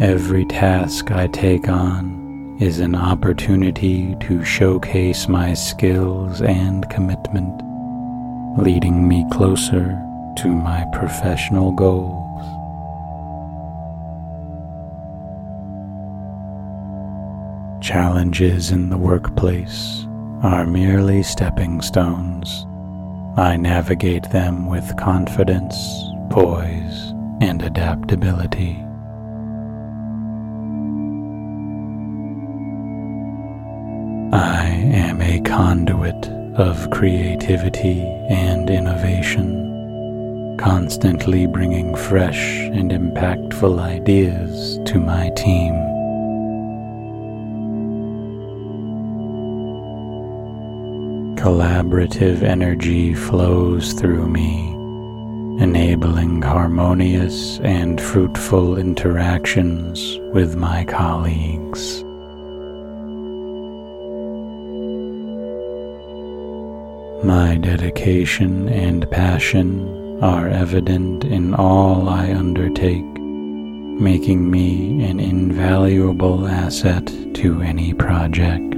Every 0.00 0.44
task 0.44 1.12
I 1.12 1.28
take 1.28 1.68
on 1.68 2.58
is 2.60 2.80
an 2.80 2.96
opportunity 2.96 4.16
to 4.22 4.44
showcase 4.44 5.28
my 5.28 5.54
skills 5.54 6.42
and 6.42 6.88
commitment, 6.90 7.62
leading 8.58 9.06
me 9.06 9.24
closer 9.30 9.96
to 10.38 10.48
my 10.48 10.84
professional 10.92 11.70
goals. 11.70 12.42
Challenges 17.80 18.72
in 18.72 18.90
the 18.90 18.98
workplace 18.98 20.08
are 20.42 20.66
merely 20.66 21.22
stepping 21.22 21.80
stones. 21.80 22.66
I 23.36 23.56
navigate 23.56 24.28
them 24.30 24.66
with 24.66 24.96
confidence, 24.96 25.76
poise, 26.30 27.12
and 27.40 27.62
adaptability. 27.62 28.84
I 34.34 34.66
am 34.66 35.22
a 35.22 35.40
conduit 35.42 36.28
of 36.56 36.90
creativity 36.90 38.00
and 38.28 38.68
innovation, 38.68 40.56
constantly 40.58 41.46
bringing 41.46 41.94
fresh 41.94 42.58
and 42.62 42.90
impactful 42.90 43.78
ideas 43.78 44.80
to 44.86 44.98
my 44.98 45.30
team. 45.36 45.74
collaborative 51.44 52.42
energy 52.42 53.12
flows 53.14 53.92
through 53.92 54.26
me, 54.26 54.70
enabling 55.62 56.40
harmonious 56.40 57.60
and 57.60 58.00
fruitful 58.00 58.78
interactions 58.78 60.18
with 60.32 60.56
my 60.56 60.84
colleagues. 60.86 62.03
My 67.24 67.56
dedication 67.56 68.68
and 68.68 69.10
passion 69.10 70.22
are 70.22 70.46
evident 70.46 71.24
in 71.24 71.54
all 71.54 72.06
I 72.06 72.30
undertake, 72.30 73.02
making 73.02 74.50
me 74.50 75.02
an 75.02 75.20
invaluable 75.20 76.46
asset 76.46 77.06
to 77.06 77.62
any 77.62 77.94
project. 77.94 78.74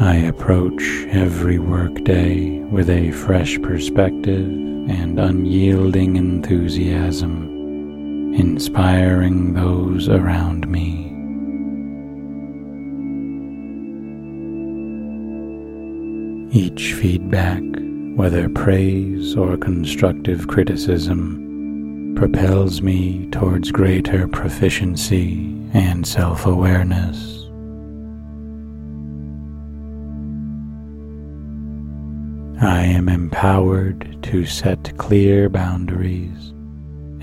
I 0.00 0.14
approach 0.28 0.84
every 1.10 1.58
workday 1.58 2.60
with 2.60 2.88
a 2.88 3.10
fresh 3.10 3.60
perspective 3.62 4.46
and 4.46 5.18
unyielding 5.18 6.14
enthusiasm, 6.14 8.32
inspiring 8.32 9.54
those 9.54 10.08
around 10.08 10.68
me. 10.68 11.11
Each 16.54 16.92
feedback, 16.92 17.62
whether 18.14 18.46
praise 18.50 19.34
or 19.36 19.56
constructive 19.56 20.48
criticism, 20.48 22.14
propels 22.14 22.82
me 22.82 23.26
towards 23.30 23.72
greater 23.72 24.28
proficiency 24.28 25.58
and 25.72 26.06
self 26.06 26.44
awareness. 26.44 27.48
I 32.62 32.82
am 32.84 33.08
empowered 33.08 34.22
to 34.24 34.44
set 34.44 34.94
clear 34.98 35.48
boundaries, 35.48 36.50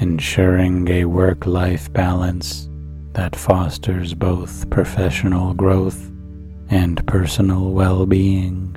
ensuring 0.02 0.88
a 0.88 1.06
work 1.06 1.46
life 1.46 1.94
balance 1.94 2.68
that 3.14 3.36
fosters 3.36 4.16
both 4.16 4.68
professional 4.72 5.54
growth 5.54 6.10
and 6.72 7.06
personal 7.06 7.70
well 7.74 8.08
being. 8.08 8.76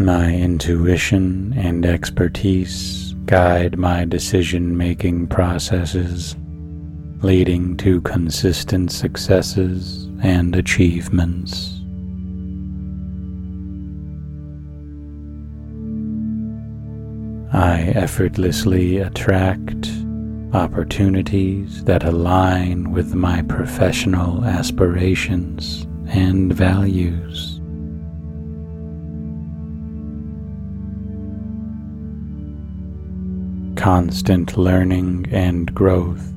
My 0.00 0.32
intuition 0.32 1.52
and 1.56 1.84
expertise 1.84 3.16
guide 3.24 3.76
my 3.76 4.04
decision 4.04 4.76
making 4.76 5.26
processes, 5.26 6.36
leading 7.20 7.76
to 7.78 8.00
consistent 8.02 8.92
successes 8.92 10.08
and 10.22 10.54
achievements. 10.54 11.74
I 17.52 17.92
effortlessly 17.96 18.98
attract 18.98 19.90
opportunities 20.52 21.82
that 21.84 22.04
align 22.04 22.92
with 22.92 23.16
my 23.16 23.42
professional 23.42 24.44
aspirations 24.44 25.88
and 26.06 26.52
values. 26.52 27.57
Constant 33.88 34.58
learning 34.58 35.24
and 35.30 35.74
growth 35.74 36.34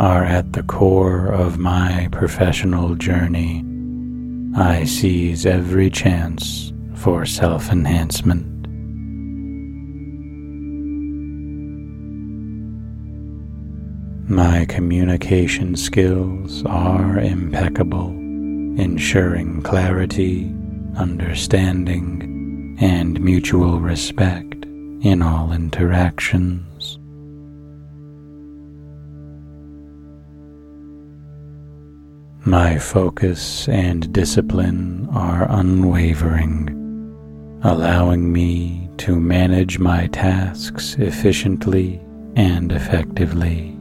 are 0.00 0.24
at 0.24 0.52
the 0.52 0.64
core 0.64 1.28
of 1.28 1.56
my 1.56 2.08
professional 2.10 2.96
journey. 2.96 3.64
I 4.56 4.82
seize 4.82 5.46
every 5.46 5.90
chance 5.90 6.72
for 6.96 7.24
self 7.24 7.70
enhancement. 7.70 8.66
My 14.28 14.64
communication 14.64 15.76
skills 15.76 16.64
are 16.66 17.20
impeccable, 17.20 18.08
ensuring 18.08 19.62
clarity, 19.62 20.52
understanding, 20.96 22.76
and 22.80 23.20
mutual 23.20 23.78
respect 23.78 24.64
in 24.64 25.22
all 25.22 25.52
interactions. 25.52 26.67
My 32.48 32.78
focus 32.78 33.68
and 33.68 34.10
discipline 34.10 35.06
are 35.12 35.46
unwavering, 35.50 36.70
allowing 37.62 38.32
me 38.32 38.88
to 38.96 39.20
manage 39.20 39.78
my 39.78 40.06
tasks 40.06 40.96
efficiently 40.98 42.00
and 42.36 42.72
effectively. 42.72 43.78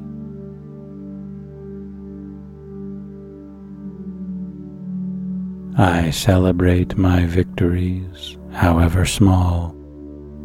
I 5.77 6.09
celebrate 6.09 6.97
my 6.97 7.25
victories, 7.25 8.35
however 8.51 9.05
small, 9.05 9.73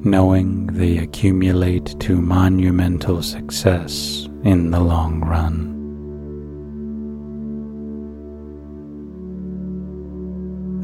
knowing 0.05 0.69
they 0.69 0.99
accumulate 0.99 1.99
to 1.99 2.21
monumental 2.23 3.21
success 3.21 4.29
in 4.45 4.71
the 4.71 4.79
long 4.79 5.23
run. 5.23 5.72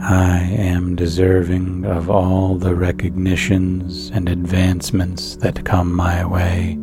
I 0.00 0.38
am 0.42 0.94
deserving 0.94 1.84
of 1.84 2.08
all 2.08 2.54
the 2.54 2.74
recognitions 2.74 4.11
and 4.11 4.28
advancements 4.28 5.34
that 5.37 5.64
come 5.64 5.92
my 5.92 6.24
way 6.24 6.76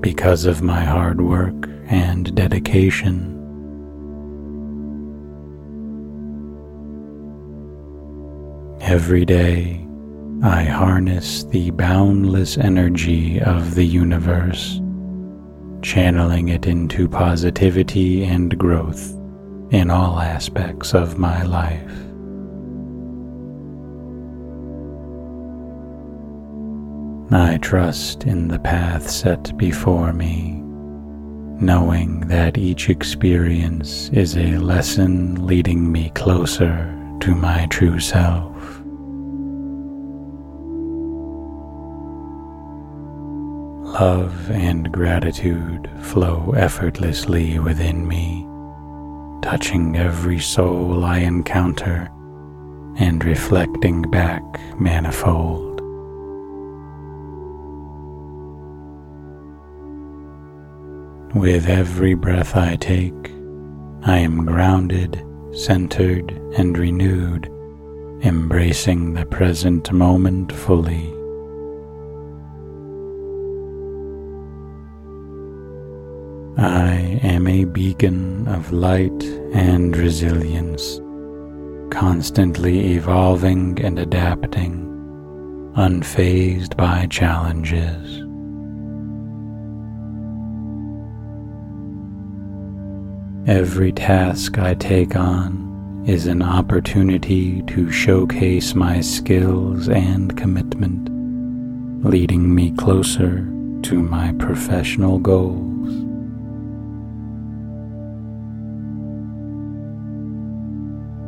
because 0.00 0.46
of 0.46 0.62
my 0.62 0.82
hard 0.82 1.20
work 1.20 1.68
and 1.86 2.34
dedication. 2.34 3.34
Every 8.80 9.26
day, 9.26 9.86
I 10.42 10.64
harness 10.64 11.44
the 11.44 11.70
boundless 11.72 12.56
energy 12.56 13.38
of 13.40 13.74
the 13.74 13.84
universe, 13.84 14.80
channeling 15.82 16.48
it 16.48 16.66
into 16.66 17.06
positivity 17.06 18.24
and 18.24 18.56
growth 18.58 19.12
in 19.70 19.90
all 19.90 20.20
aspects 20.20 20.94
of 20.94 21.18
my 21.18 21.42
life. 21.42 22.05
I 27.32 27.58
trust 27.58 28.22
in 28.24 28.46
the 28.46 28.60
path 28.60 29.10
set 29.10 29.56
before 29.58 30.12
me, 30.12 30.62
knowing 31.60 32.20
that 32.28 32.56
each 32.56 32.88
experience 32.88 34.08
is 34.10 34.36
a 34.36 34.58
lesson 34.58 35.44
leading 35.44 35.90
me 35.90 36.10
closer 36.14 36.94
to 37.20 37.34
my 37.34 37.66
true 37.66 37.98
self. 37.98 38.54
Love 44.00 44.50
and 44.52 44.92
gratitude 44.92 45.90
flow 46.02 46.54
effortlessly 46.56 47.58
within 47.58 48.06
me, 48.06 48.46
touching 49.42 49.96
every 49.96 50.38
soul 50.38 51.04
I 51.04 51.18
encounter 51.18 52.08
and 52.98 53.24
reflecting 53.24 54.02
back 54.02 54.44
manifold. 54.78 55.65
With 61.36 61.68
every 61.68 62.14
breath 62.14 62.56
I 62.56 62.76
take, 62.76 63.30
I 64.04 64.16
am 64.16 64.46
grounded, 64.46 65.22
centered, 65.52 66.30
and 66.56 66.78
renewed, 66.78 67.44
embracing 68.22 69.12
the 69.12 69.26
present 69.26 69.92
moment 69.92 70.50
fully. 70.50 71.12
I 76.56 77.20
am 77.22 77.46
a 77.46 77.66
beacon 77.66 78.48
of 78.48 78.72
light 78.72 79.22
and 79.52 79.94
resilience, 79.94 81.02
constantly 81.90 82.94
evolving 82.94 83.78
and 83.84 83.98
adapting, 83.98 84.86
unfazed 85.76 86.78
by 86.78 87.06
challenges. 87.08 88.25
Every 93.46 93.92
task 93.92 94.58
I 94.58 94.74
take 94.74 95.14
on 95.14 96.04
is 96.04 96.26
an 96.26 96.42
opportunity 96.42 97.62
to 97.68 97.92
showcase 97.92 98.74
my 98.74 99.00
skills 99.00 99.88
and 99.88 100.36
commitment, 100.36 101.08
leading 102.04 102.52
me 102.52 102.72
closer 102.72 103.48
to 103.82 104.02
my 104.02 104.32
professional 104.40 105.20
goals. 105.20 105.92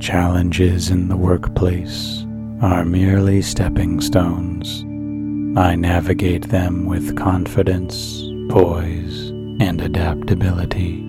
Challenges 0.04 0.90
in 0.90 1.06
the 1.06 1.16
workplace 1.16 2.26
are 2.60 2.84
merely 2.84 3.42
stepping 3.42 4.00
stones. 4.00 4.82
I 5.56 5.76
navigate 5.76 6.48
them 6.48 6.86
with 6.86 7.16
confidence, 7.16 8.24
poise, 8.50 9.30
and 9.60 9.80
adaptability. 9.80 11.07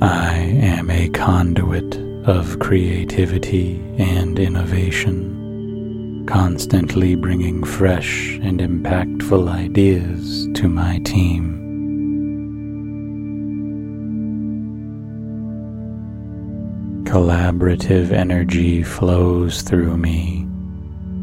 I 0.00 0.34
am 0.36 0.90
a 0.90 1.08
conduit 1.08 1.96
of 2.24 2.60
creativity 2.60 3.80
and 3.98 4.38
innovation, 4.38 6.24
constantly 6.24 7.16
bringing 7.16 7.64
fresh 7.64 8.38
and 8.40 8.60
impactful 8.60 9.48
ideas 9.48 10.46
to 10.54 10.68
my 10.68 10.98
team. 11.00 11.56
Collaborative 17.04 18.12
energy 18.12 18.84
flows 18.84 19.62
through 19.62 19.96
me, 19.96 20.46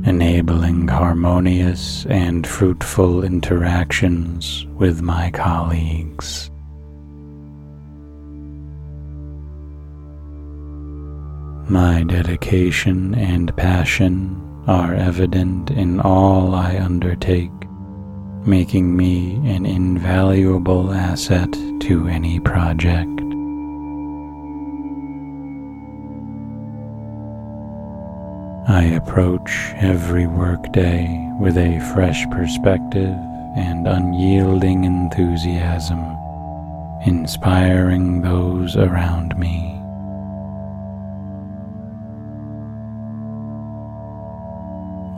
enabling 0.06 0.90
harmonious 0.90 2.06
and 2.08 2.46
fruitful 2.46 3.24
interactions 3.24 4.66
with 4.76 5.02
my 5.02 5.32
colleagues. 5.32 6.52
My 11.68 12.04
dedication 12.04 13.16
and 13.16 13.56
passion 13.58 14.64
are 14.68 14.94
evident 14.94 15.72
in 15.72 16.00
all 16.00 16.54
I 16.54 16.78
undertake, 16.78 17.52
making 18.46 18.96
me 18.96 19.38
an 19.50 19.66
invaluable 19.66 20.94
asset 20.94 21.52
to 21.54 22.08
any 22.08 22.40
project. 22.40 23.10
I 28.68 28.84
approach 28.96 29.50
every 29.78 30.28
workday 30.28 31.28
with 31.40 31.58
a 31.58 31.80
fresh 31.96 32.28
perspective 32.30 33.16
and 33.58 33.88
unyielding 33.88 34.84
enthusiasm, 34.84 36.00
inspiring 37.08 38.22
those 38.22 38.76
around 38.76 39.36
me. 39.40 39.75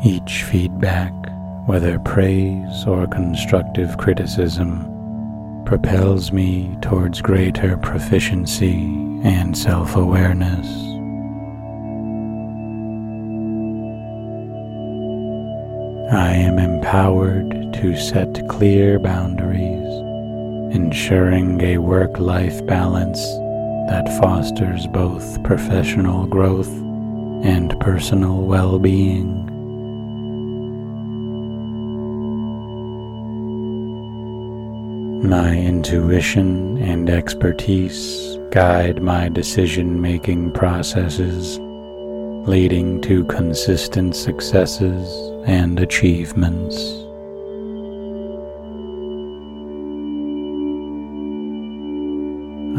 Each 0.04 0.44
feedback, 0.44 1.12
whether 1.66 1.98
praise 1.98 2.86
or 2.86 3.08
constructive 3.08 3.98
criticism, 3.98 5.64
propels 5.66 6.32
me 6.32 6.78
towards 6.82 7.20
greater 7.20 7.78
proficiency 7.78 8.84
and 9.24 9.58
self 9.58 9.96
awareness. 9.96 10.68
I 16.14 16.30
am 16.36 16.60
empowered 16.60 17.74
to 17.74 17.98
set 17.98 18.48
clear 18.48 19.00
boundaries, 19.00 19.92
ensuring 20.76 21.60
a 21.62 21.80
work 21.80 22.20
life 22.20 22.64
balance 22.68 23.20
that 23.90 24.08
fosters 24.22 24.86
both 24.86 25.42
professional 25.44 26.28
growth 26.28 26.72
and 27.44 27.78
personal 27.80 28.44
well 28.44 28.78
being. 28.78 29.57
My 35.24 35.58
intuition 35.58 36.78
and 36.78 37.10
expertise 37.10 38.38
guide 38.52 39.02
my 39.02 39.30
decision 39.30 40.00
making 40.00 40.52
processes, 40.52 41.58
leading 42.48 43.02
to 43.02 43.26
consistent 43.26 44.16
successes 44.16 45.10
and 45.48 45.80
achievements. 45.80 46.78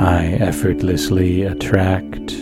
I 0.01 0.39
effortlessly 0.41 1.43
attract 1.43 2.35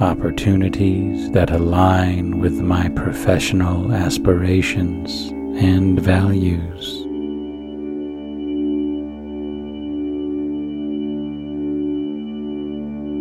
opportunities 0.00 1.30
that 1.32 1.50
align 1.50 2.40
with 2.40 2.60
my 2.60 2.90
professional 2.90 3.90
aspirations 3.92 5.30
and 5.62 5.98
values. 5.98 7.09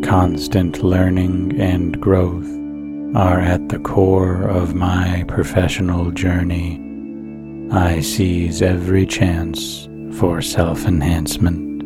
Constant 0.10 0.82
learning 0.82 1.62
and 1.62 2.02
growth 2.02 2.50
are 3.16 3.40
at 3.40 3.70
the 3.70 3.78
core 3.78 4.42
of 4.42 4.74
my 4.74 5.24
professional 5.28 6.10
journey. 6.10 6.82
I 7.72 8.00
seize 8.02 8.64
every 8.64 9.06
chance 9.06 9.88
for 10.18 10.42
self 10.42 10.86
enhancement. 10.86 11.84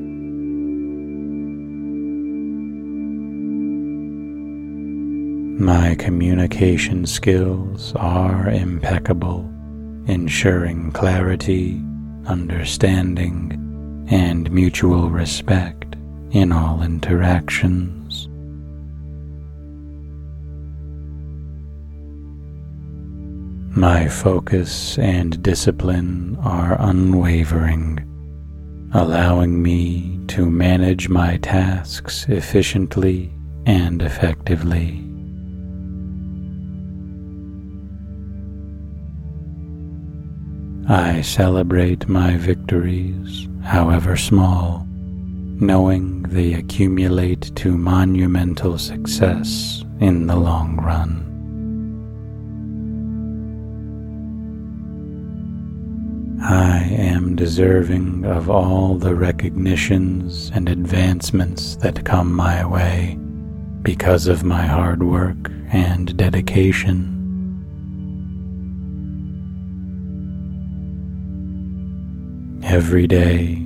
My 5.59 5.95
communication 5.95 7.05
skills 7.05 7.93
are 7.97 8.47
impeccable, 8.47 9.41
ensuring 10.07 10.93
clarity, 10.93 11.83
understanding, 12.25 14.07
and 14.09 14.49
mutual 14.49 15.09
respect 15.09 15.97
in 16.31 16.53
all 16.53 16.81
interactions. 16.81 18.02
My 23.75 24.07
focus 24.07 24.99
and 24.99 25.41
discipline 25.41 26.37
are 26.43 26.77
unwavering, 26.79 28.07
allowing 28.93 29.63
me 29.63 30.19
to 30.27 30.45
manage 30.45 31.09
my 31.09 31.37
tasks 31.37 32.27
efficiently 32.29 33.33
and 33.65 34.03
effectively. 34.03 35.03
I 40.87 41.21
celebrate 41.21 42.07
my 42.07 42.37
victories, 42.37 43.47
however 43.63 44.15
small, 44.17 44.85
knowing 44.87 46.21
they 46.23 46.53
accumulate 46.53 47.55
to 47.55 47.75
monumental 47.75 48.77
success 48.77 49.83
in 49.99 50.27
the 50.27 50.35
long 50.35 50.75
run. 50.75 51.32
I 56.45 56.79
am 56.79 57.37
deserving 57.37 58.25
of 58.25 58.49
all 58.49 58.95
the 58.95 59.15
recognitions 59.15 60.51
and 60.53 60.67
advancements 60.67 61.77
that 61.77 62.03
come 62.03 62.33
my 62.33 62.65
way 62.65 63.17
because 63.81 64.27
of 64.27 64.43
my 64.43 64.63
hard 64.65 65.03
work 65.03 65.49
and 65.71 66.17
dedication. 66.17 67.09
Every 72.61 73.07
day, 73.07 73.65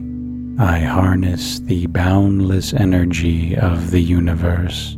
I 0.60 0.78
harness 0.78 1.58
the 1.62 1.88
boundless 1.88 2.76
energy 2.76 3.58
of 3.58 3.90
the 3.90 4.02
universe, 4.02 4.96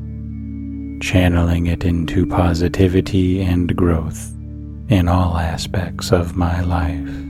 channeling 1.02 1.68
it 1.68 1.86
into 1.86 2.26
positivity 2.26 3.42
and 3.42 3.74
growth 3.74 4.34
in 4.90 5.08
all 5.08 5.38
aspects 5.38 6.12
of 6.12 6.36
my 6.36 6.60
life. 6.62 7.29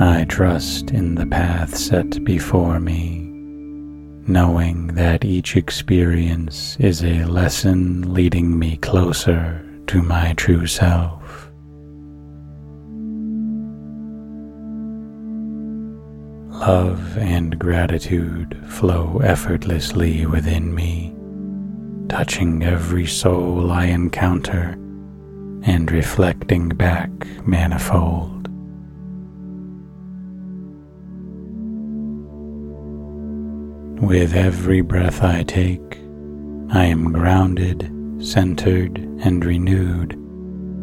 I 0.00 0.26
trust 0.26 0.92
in 0.92 1.16
the 1.16 1.26
path 1.26 1.76
set 1.76 2.22
before 2.22 2.78
me, 2.78 3.18
knowing 4.28 4.94
that 4.94 5.24
each 5.24 5.56
experience 5.56 6.76
is 6.78 7.02
a 7.02 7.24
lesson 7.24 8.14
leading 8.14 8.56
me 8.56 8.76
closer 8.76 9.60
to 9.88 10.00
my 10.00 10.34
true 10.34 10.68
self. 10.68 11.50
Love 16.60 17.18
and 17.18 17.58
gratitude 17.58 18.56
flow 18.68 19.20
effortlessly 19.24 20.26
within 20.26 20.72
me, 20.72 21.12
touching 22.08 22.62
every 22.62 23.06
soul 23.06 23.72
I 23.72 23.86
encounter 23.86 24.78
and 25.64 25.90
reflecting 25.90 26.68
back 26.68 27.10
manifold. 27.44 28.37
With 34.00 34.34
every 34.34 34.80
breath 34.80 35.24
I 35.24 35.42
take, 35.42 35.98
I 36.70 36.84
am 36.84 37.12
grounded, 37.12 37.90
centered, 38.24 38.96
and 38.96 39.44
renewed, 39.44 40.12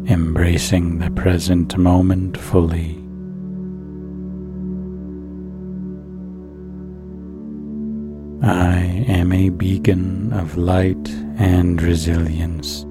embracing 0.06 0.98
the 0.98 1.10
present 1.10 1.78
moment 1.78 2.36
fully. 2.36 3.02
I 8.42 9.06
am 9.08 9.32
a 9.32 9.48
beacon 9.48 10.34
of 10.34 10.58
light 10.58 11.08
and 11.38 11.80
resilience, 11.80 12.84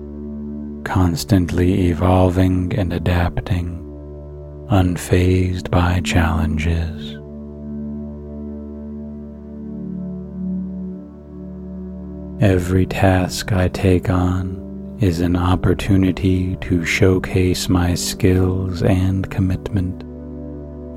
constantly 0.84 1.90
evolving 1.90 2.74
and 2.74 2.92
adapting, 2.94 3.78
unfazed 4.72 5.70
by 5.70 6.02
challenges. 6.02 7.15
Every 12.42 12.86
task 12.86 13.54
I 13.54 13.70
take 13.70 14.10
on 14.10 14.98
is 15.00 15.22
an 15.22 15.38
opportunity 15.38 16.58
to 16.58 16.84
showcase 16.84 17.70
my 17.70 17.96
skills 17.96 18.84
and 18.84 19.30
commitment, 19.32 20.04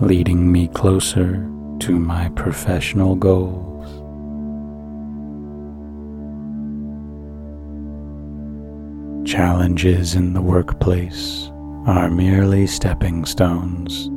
leading 0.02 0.50
me 0.50 0.66
closer 0.66 1.48
to 1.78 1.92
my 1.92 2.28
professional 2.30 3.14
goals. 3.14 3.86
Challenges 9.30 10.16
in 10.16 10.32
the 10.32 10.42
workplace 10.42 11.52
are 11.86 12.10
merely 12.10 12.66
stepping 12.66 13.24
stones. 13.24 14.08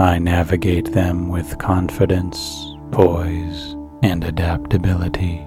I 0.00 0.18
navigate 0.18 0.92
them 0.92 1.28
with 1.28 1.58
confidence, 1.58 2.72
poise, 2.92 3.76
and 4.02 4.24
adaptability. 4.24 5.46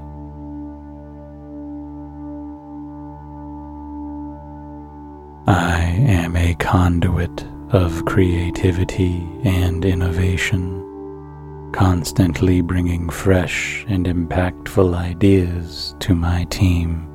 I 5.50 5.80
am 6.06 6.36
a 6.36 6.54
conduit 6.54 7.44
of 7.72 8.06
creativity 8.06 9.28
and 9.44 9.84
innovation, 9.84 10.80
constantly 11.74 12.62
bringing 12.62 13.10
fresh 13.10 13.84
and 13.88 14.06
impactful 14.06 14.96
ideas 14.96 15.96
to 16.02 16.14
my 16.14 16.44
team. 16.52 17.08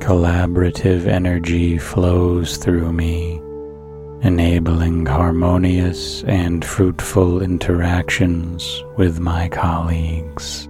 Collaborative 0.00 1.06
energy 1.06 1.78
flows 1.78 2.56
through 2.56 2.92
me, 2.92 3.36
enabling 4.22 5.06
harmonious 5.06 6.24
and 6.24 6.64
fruitful 6.64 7.42
interactions 7.42 8.82
with 8.96 9.20
my 9.20 9.48
colleagues. 9.50 10.67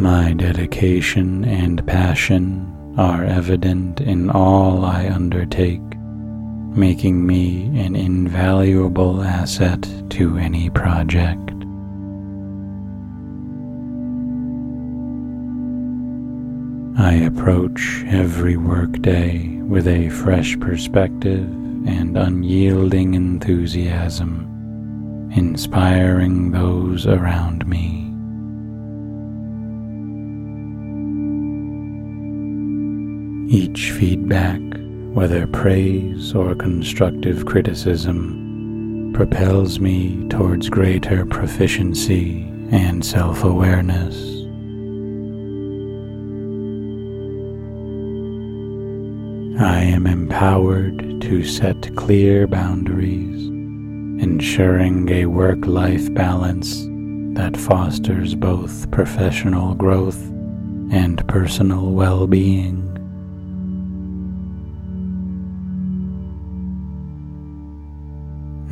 My 0.00 0.32
dedication 0.32 1.44
and 1.44 1.86
passion 1.86 2.94
are 2.96 3.22
evident 3.22 4.00
in 4.00 4.30
all 4.30 4.82
I 4.82 5.10
undertake, 5.10 5.82
making 6.74 7.26
me 7.26 7.64
an 7.78 7.94
invaluable 7.94 9.22
asset 9.22 9.86
to 10.12 10.38
any 10.38 10.70
project. 10.70 11.50
I 16.98 17.16
approach 17.16 18.02
every 18.06 18.56
workday 18.56 19.48
with 19.68 19.86
a 19.86 20.08
fresh 20.08 20.58
perspective 20.60 21.44
and 21.44 22.16
unyielding 22.16 23.12
enthusiasm, 23.12 25.30
inspiring 25.36 26.52
those 26.52 27.06
around 27.06 27.66
me. 27.66 27.99
Each 33.52 33.90
feedback, 33.90 34.60
whether 35.12 35.44
praise 35.48 36.36
or 36.36 36.54
constructive 36.54 37.46
criticism, 37.46 39.10
propels 39.12 39.80
me 39.80 40.24
towards 40.28 40.68
greater 40.68 41.26
proficiency 41.26 42.42
and 42.70 43.04
self 43.04 43.42
awareness. 43.42 44.14
I 49.60 49.82
am 49.82 50.06
empowered 50.06 51.20
to 51.22 51.42
set 51.42 51.96
clear 51.96 52.46
boundaries, 52.46 53.46
ensuring 54.22 55.08
a 55.08 55.26
work 55.26 55.66
life 55.66 56.14
balance 56.14 56.84
that 57.34 57.56
fosters 57.56 58.36
both 58.36 58.88
professional 58.92 59.74
growth 59.74 60.22
and 60.92 61.26
personal 61.26 61.90
well 61.90 62.28
being. 62.28 62.89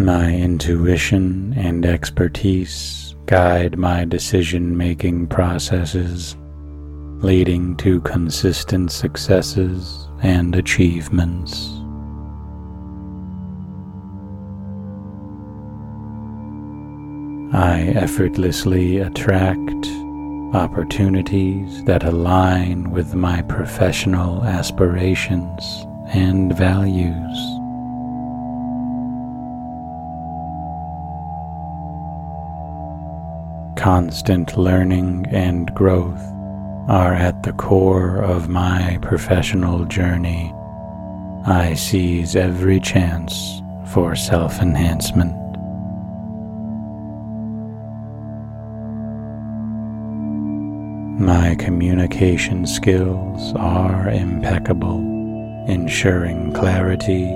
My 0.01 0.32
intuition 0.32 1.55
and 1.57 1.84
expertise 1.84 3.16
guide 3.26 3.76
my 3.76 4.05
decision 4.05 4.76
making 4.76 5.26
processes, 5.26 6.36
leading 7.20 7.76
to 7.78 8.01
consistent 8.03 8.92
successes 8.92 10.07
and 10.22 10.55
achievements. 10.55 11.66
I 17.53 17.92
effortlessly 17.96 18.99
attract 18.99 19.86
opportunities 20.55 21.82
that 21.86 22.05
align 22.05 22.92
with 22.92 23.16
my 23.16 23.42
professional 23.42 24.44
aspirations 24.44 25.84
and 26.14 26.57
values. 26.57 27.57
Constant 33.79 34.57
learning 34.57 35.24
and 35.31 35.72
growth 35.72 36.20
are 36.89 37.14
at 37.14 37.45
the 37.45 37.53
core 37.53 38.16
of 38.16 38.49
my 38.49 38.99
professional 39.03 39.85
journey. 39.85 40.53
I 41.47 41.74
seize 41.74 42.35
every 42.35 42.81
chance 42.81 43.62
for 43.87 44.16
self 44.16 44.61
enhancement. 44.61 45.33
My 51.20 51.55
communication 51.55 52.66
skills 52.66 53.55
are 53.55 54.09
impeccable, 54.09 54.99
ensuring 55.68 56.53
clarity, 56.53 57.26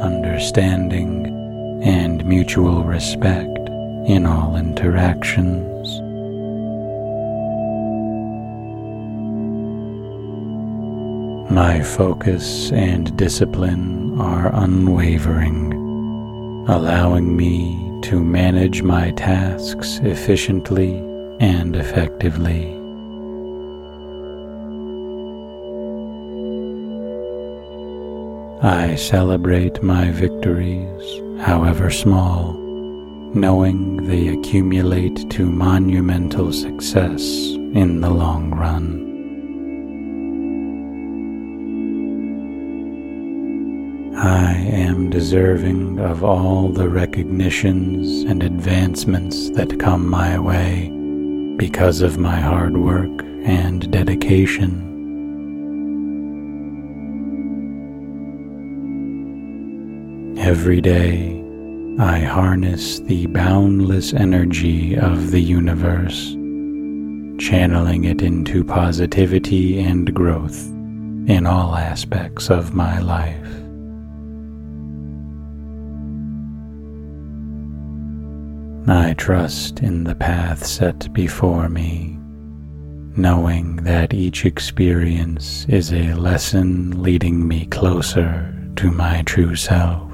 understanding, 0.00 1.82
and 1.84 2.24
mutual 2.24 2.82
respect 2.82 3.58
in 4.08 4.24
all 4.24 4.56
interactions. 4.56 5.71
My 11.52 11.82
focus 11.82 12.72
and 12.72 13.14
discipline 13.14 14.18
are 14.18 14.50
unwavering, 14.54 15.74
allowing 16.66 17.36
me 17.36 18.00
to 18.04 18.24
manage 18.24 18.82
my 18.82 19.10
tasks 19.10 20.00
efficiently 20.02 20.96
and 21.40 21.76
effectively. 21.76 22.72
I 28.62 28.94
celebrate 28.94 29.82
my 29.82 30.10
victories, 30.10 31.20
however 31.44 31.90
small, 31.90 32.54
knowing 33.34 34.06
they 34.06 34.28
accumulate 34.28 35.28
to 35.32 35.44
monumental 35.44 36.50
success 36.50 37.20
in 37.74 38.00
the 38.00 38.10
long 38.10 38.52
run. 38.52 39.01
I 44.14 44.52
am 44.52 45.08
deserving 45.08 45.98
of 45.98 46.22
all 46.22 46.68
the 46.68 46.88
recognitions 46.88 48.22
and 48.24 48.42
advancements 48.42 49.48
that 49.50 49.80
come 49.80 50.06
my 50.06 50.38
way 50.38 50.90
because 51.56 52.02
of 52.02 52.18
my 52.18 52.38
hard 52.38 52.76
work 52.76 53.10
and 53.44 53.90
dedication. 53.90 54.88
Every 60.38 60.80
day, 60.82 61.42
I 61.98 62.20
harness 62.20 63.00
the 63.00 63.26
boundless 63.26 64.12
energy 64.12 64.94
of 64.94 65.30
the 65.30 65.40
universe, 65.40 66.32
channeling 67.40 68.04
it 68.04 68.20
into 68.20 68.62
positivity 68.62 69.80
and 69.80 70.12
growth 70.14 70.66
in 71.28 71.46
all 71.46 71.76
aspects 71.76 72.50
of 72.50 72.74
my 72.74 72.98
life. 72.98 73.61
I 78.88 79.14
trust 79.14 79.78
in 79.80 80.02
the 80.02 80.16
path 80.16 80.66
set 80.66 81.12
before 81.12 81.68
me, 81.68 82.18
knowing 83.16 83.76
that 83.76 84.12
each 84.12 84.44
experience 84.44 85.64
is 85.68 85.92
a 85.92 86.14
lesson 86.14 87.00
leading 87.00 87.46
me 87.46 87.66
closer 87.66 88.52
to 88.76 88.90
my 88.90 89.22
true 89.22 89.54
self. 89.54 90.10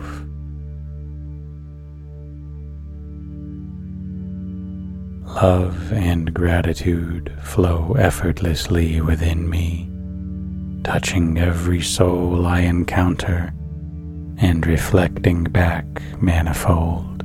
Love 5.42 5.92
and 5.92 6.34
gratitude 6.34 7.32
flow 7.42 7.94
effortlessly 7.98 9.00
within 9.00 9.48
me, 9.48 9.88
touching 10.84 11.38
every 11.38 11.80
soul 11.80 12.46
I 12.46 12.60
encounter 12.60 13.54
and 14.36 14.66
reflecting 14.66 15.44
back 15.44 15.86
manifold. 16.20 17.17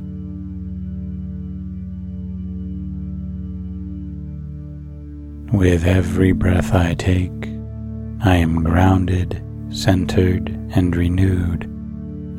With 5.52 5.84
every 5.84 6.32
breath 6.32 6.74
I 6.74 6.94
take, 6.94 7.30
I 8.24 8.36
am 8.36 8.64
grounded, 8.64 9.42
centered, 9.70 10.48
and 10.74 10.96
renewed, 10.96 11.64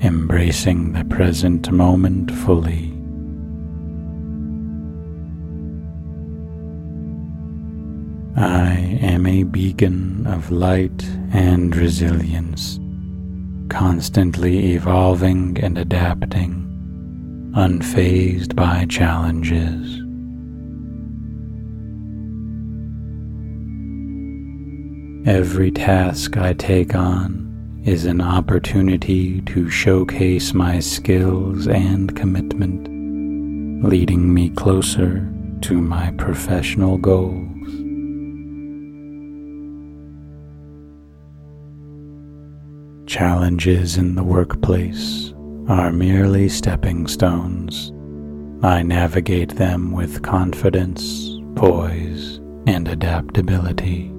embracing 0.04 0.94
the 0.94 1.06
present 1.06 1.72
moment 1.72 2.32
fully. 2.32 2.92
I 8.36 9.00
am 9.02 9.26
a 9.26 9.44
beacon 9.44 10.28
of 10.28 10.52
light 10.52 11.06
and 11.32 11.74
resilience, 11.74 12.80
constantly 13.70 14.74
evolving 14.74 15.58
and 15.62 15.78
adapting, 15.78 17.52
unfazed 17.56 18.56
by 18.56 18.86
challenges. 18.90 20.05
Every 25.26 25.72
task 25.72 26.38
I 26.38 26.54
take 26.54 26.94
on 26.94 27.82
is 27.84 28.06
an 28.06 28.22
opportunity 28.22 29.42
to 29.42 29.72
showcase 29.72 30.54
my 30.54 30.80
skills 30.80 31.68
and 31.68 32.16
commitment, 32.16 33.84
leading 33.84 34.32
me 34.32 34.52
closer 34.52 35.28
to 35.62 35.82
my 35.82 36.12
professional 36.20 37.00
goals. 37.00 37.42
Challenges 43.08 43.98
in 43.98 44.14
the 44.14 44.24
workplace 44.24 45.34
are 45.68 45.92
merely 45.92 46.50
stepping 46.50 47.08
stones. 47.08 47.92
I 48.64 48.84
navigate 48.84 49.56
them 49.56 49.92
with 49.92 50.22
confidence, 50.22 51.32
poise, 51.56 52.38
and 52.68 52.88
adaptability. 52.88 54.15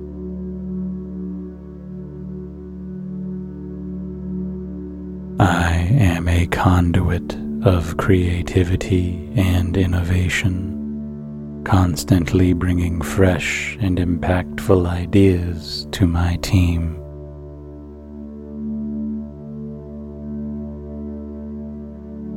I 5.39 5.73
am 5.93 6.29
a 6.29 6.47
conduit 6.47 7.37
of 7.63 7.99
creativity 7.99 9.31
and 9.37 9.77
innovation, 9.77 11.63
constantly 11.63 12.55
bringing 12.55 13.03
fresh 13.03 13.77
and 13.79 13.99
impactful 13.99 14.89
ideas 14.89 15.87
to 15.93 16.07
my 16.07 16.37
team. 16.37 16.95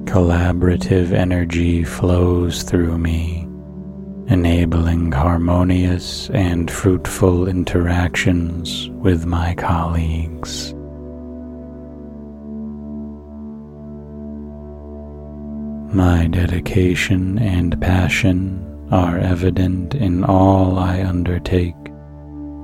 Collaborative 0.05 1.13
energy 1.13 1.85
flows 1.85 2.63
through 2.63 2.97
me, 2.97 3.47
enabling 4.27 5.13
harmonious 5.13 6.29
and 6.31 6.69
fruitful 6.69 7.47
interactions 7.47 8.89
with 8.89 9.25
my 9.25 9.55
colleagues. 9.55 10.73
My 15.91 16.27
dedication 16.27 17.39
and 17.39 17.81
passion 17.81 18.87
are 18.91 19.17
evident 19.17 19.95
in 19.95 20.23
all 20.23 20.77
I 20.77 21.03
undertake, 21.03 21.75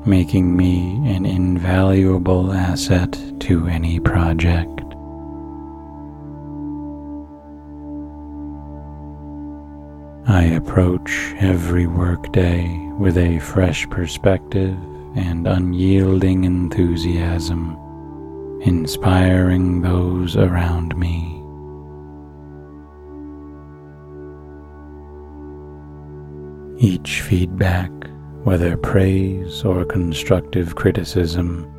making 0.05 0.55
me 0.55 1.01
an 1.07 1.25
invaluable 1.25 2.53
asset 2.53 3.19
to 3.39 3.65
any 3.65 3.99
project. 3.99 4.79
I 10.27 10.43
approach 10.55 11.33
every 11.39 11.87
workday 11.87 12.77
with 12.99 13.17
a 13.17 13.39
fresh 13.39 13.89
perspective 13.89 14.77
and 15.15 15.47
unyielding 15.47 16.43
enthusiasm, 16.43 17.75
inspiring 18.61 19.81
those 19.81 20.37
around 20.37 20.95
me. 20.95 21.34
Each 26.77 27.21
feedback, 27.21 27.89
whether 28.43 28.75
praise 28.75 29.63
or 29.63 29.85
constructive 29.85 30.75
criticism, 30.75 31.71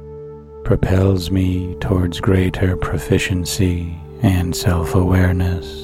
propels 0.64 1.30
me 1.30 1.76
towards 1.80 2.18
greater 2.18 2.76
proficiency 2.78 3.94
and 4.22 4.57
self 4.57 4.94
awareness. 4.94 5.82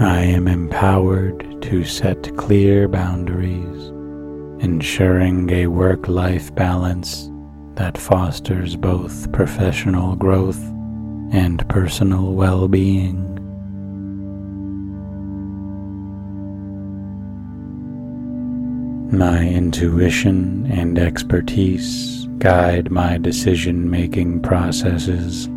I 0.00 0.20
am 0.24 0.48
empowered 0.48 1.62
to 1.62 1.84
set 1.84 2.36
clear 2.36 2.88
boundaries, 2.88 3.88
ensuring 4.64 5.48
a 5.50 5.68
work 5.68 6.08
life 6.08 6.52
balance 6.54 7.30
that 7.76 7.96
fosters 7.96 8.74
both 8.74 9.30
professional 9.32 10.16
growth 10.16 10.60
and 11.32 11.66
personal 11.68 12.32
well 12.32 12.66
being. 12.68 13.35
My 19.12 19.46
intuition 19.46 20.66
and 20.70 20.98
expertise 20.98 22.26
guide 22.38 22.90
my 22.90 23.18
decision 23.18 23.88
making 23.88 24.40
processes, 24.40 25.48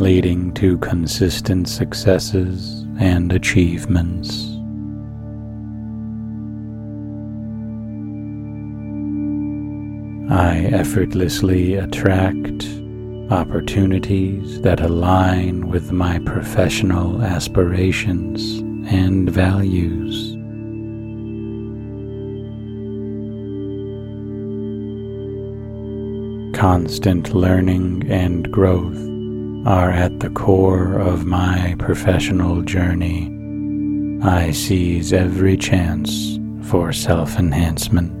leading 0.00 0.52
to 0.54 0.78
consistent 0.78 1.68
successes 1.68 2.86
and 2.98 3.32
achievements. 3.32 4.46
I 10.32 10.70
effortlessly 10.72 11.74
attract 11.74 12.68
opportunities 13.32 14.60
that 14.62 14.80
align 14.80 15.68
with 15.68 15.90
my 15.90 16.20
professional 16.20 17.20
aspirations 17.20 18.60
and 18.92 19.28
values. 19.28 20.29
Constant 26.60 27.32
learning 27.32 28.04
and 28.10 28.52
growth 28.52 28.98
are 29.66 29.90
at 29.90 30.20
the 30.20 30.28
core 30.28 30.98
of 30.98 31.24
my 31.24 31.74
professional 31.78 32.60
journey. 32.60 33.30
I 34.22 34.50
seize 34.50 35.14
every 35.14 35.56
chance 35.56 36.38
for 36.64 36.92
self 36.92 37.38
enhancement. 37.38 38.12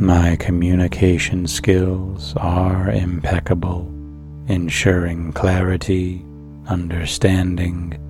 My 0.00 0.34
communication 0.36 1.46
skills 1.46 2.32
are 2.38 2.88
impeccable, 2.88 3.92
ensuring 4.48 5.34
clarity, 5.34 6.24
understanding, 6.66 8.00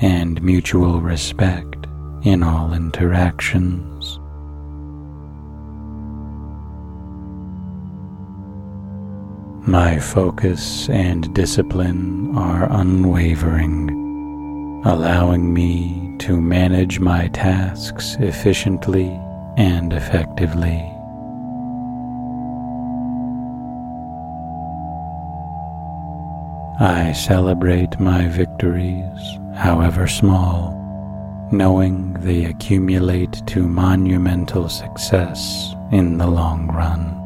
and 0.00 0.40
mutual 0.40 1.00
respect 1.00 1.83
in 2.24 2.42
all 2.42 2.72
interactions. 2.72 4.18
My 9.66 9.98
focus 9.98 10.88
and 10.88 11.32
discipline 11.34 12.34
are 12.36 12.66
unwavering, 12.70 13.90
allowing 14.84 15.52
me 15.52 16.16
to 16.20 16.40
manage 16.40 16.98
my 16.98 17.28
tasks 17.28 18.16
efficiently 18.20 19.08
and 19.56 19.92
effectively. 19.92 20.90
I 26.80 27.12
celebrate 27.12 28.00
my 28.00 28.26
victories, 28.28 29.38
however 29.54 30.08
small, 30.08 30.83
knowing 31.52 32.14
they 32.14 32.44
accumulate 32.44 33.42
to 33.46 33.68
monumental 33.68 34.68
success 34.68 35.74
in 35.92 36.18
the 36.18 36.26
long 36.26 36.68
run. 36.68 37.20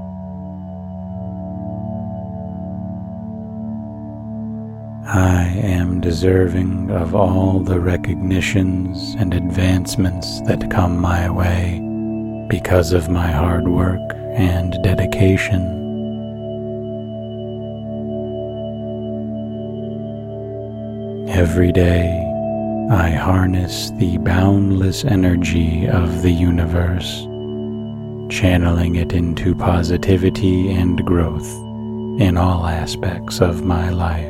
I 5.06 5.44
am 5.62 6.00
deserving 6.02 6.90
of 6.90 7.14
all 7.14 7.60
the 7.60 7.80
recognitions 7.80 9.14
and 9.18 9.32
advancements 9.32 10.42
that 10.42 10.70
come 10.70 11.00
my 11.00 11.30
way 11.30 11.80
because 12.50 12.92
of 12.92 13.08
my 13.08 13.28
hard 13.30 13.68
work 13.68 14.00
and 14.34 14.76
dedication. 14.82 15.76
Every 21.30 21.72
day, 21.72 22.27
I 22.90 23.10
harness 23.10 23.90
the 23.98 24.16
boundless 24.16 25.04
energy 25.04 25.86
of 25.86 26.22
the 26.22 26.30
universe, 26.30 27.20
channeling 28.34 28.96
it 28.96 29.12
into 29.12 29.54
positivity 29.54 30.70
and 30.70 31.04
growth 31.04 31.46
in 32.18 32.38
all 32.38 32.66
aspects 32.66 33.42
of 33.42 33.62
my 33.62 33.90
life. 33.90 34.24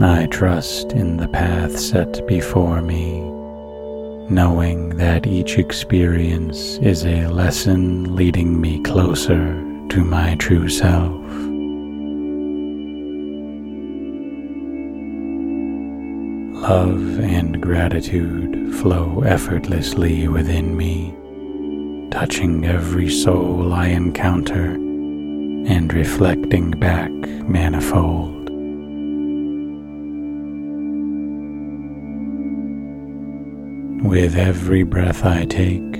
I 0.00 0.26
trust 0.26 0.92
in 0.92 1.16
the 1.16 1.26
path 1.26 1.76
set 1.80 2.24
before 2.28 2.80
me, 2.80 3.22
knowing 4.30 4.90
that 4.98 5.26
each 5.26 5.58
experience 5.58 6.78
is 6.78 7.04
a 7.04 7.26
lesson 7.26 8.14
leading 8.14 8.60
me 8.60 8.80
closer 8.82 9.60
to 9.88 10.04
my 10.04 10.36
true 10.36 10.68
self. 10.68 11.49
Love 16.70 17.18
and 17.18 17.60
gratitude 17.60 18.72
flow 18.76 19.24
effortlessly 19.26 20.28
within 20.28 20.76
me, 20.76 21.12
touching 22.12 22.64
every 22.64 23.10
soul 23.10 23.72
I 23.72 23.88
encounter 23.88 24.66
and 24.66 25.92
reflecting 25.92 26.70
back 26.70 27.10
manifold. 27.10 28.50
With 34.08 34.36
every 34.36 34.84
breath 34.84 35.24
I 35.24 35.46
take, 35.46 35.96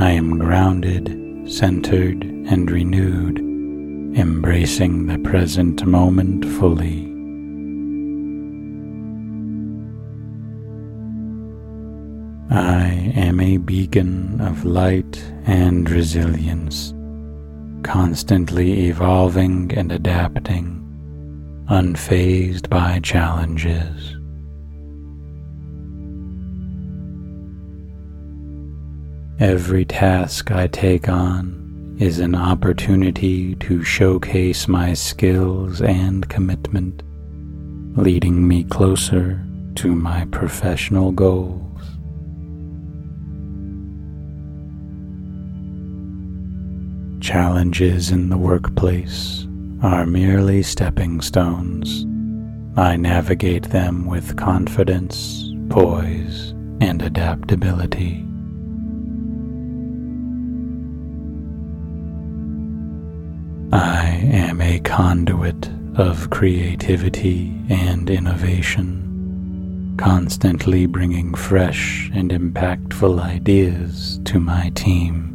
I 0.00 0.10
am 0.10 0.40
grounded, 0.40 1.48
centered, 1.48 2.24
and 2.24 2.68
renewed, 2.68 3.38
embracing 4.18 5.06
the 5.06 5.18
present 5.20 5.86
moment 5.86 6.44
fully. 6.44 7.03
I 12.54 13.12
am 13.16 13.40
a 13.40 13.56
beacon 13.56 14.40
of 14.40 14.64
light 14.64 15.20
and 15.44 15.90
resilience, 15.90 16.94
constantly 17.82 18.86
evolving 18.86 19.72
and 19.76 19.90
adapting, 19.90 20.80
unfazed 21.68 22.70
by 22.70 23.00
challenges. 23.00 24.14
Every 29.40 29.84
task 29.84 30.52
I 30.52 30.68
take 30.68 31.08
on 31.08 31.96
is 31.98 32.20
an 32.20 32.36
opportunity 32.36 33.56
to 33.56 33.82
showcase 33.82 34.68
my 34.68 34.94
skills 34.94 35.82
and 35.82 36.28
commitment, 36.28 37.02
leading 37.96 38.46
me 38.46 38.62
closer 38.62 39.44
to 39.74 39.92
my 39.92 40.26
professional 40.26 41.10
goals. 41.10 41.73
Challenges 47.24 48.10
in 48.10 48.28
the 48.28 48.36
workplace 48.36 49.46
are 49.82 50.04
merely 50.04 50.62
stepping 50.62 51.22
stones. 51.22 52.04
I 52.78 52.96
navigate 52.96 53.70
them 53.70 54.04
with 54.04 54.36
confidence, 54.36 55.50
poise, 55.70 56.50
and 56.82 57.00
adaptability. 57.00 58.26
I 63.72 64.20
am 64.30 64.60
a 64.60 64.80
conduit 64.80 65.70
of 65.96 66.28
creativity 66.28 67.58
and 67.70 68.10
innovation, 68.10 69.94
constantly 69.96 70.84
bringing 70.84 71.34
fresh 71.34 72.10
and 72.12 72.30
impactful 72.30 73.18
ideas 73.18 74.20
to 74.26 74.38
my 74.38 74.70
team. 74.74 75.33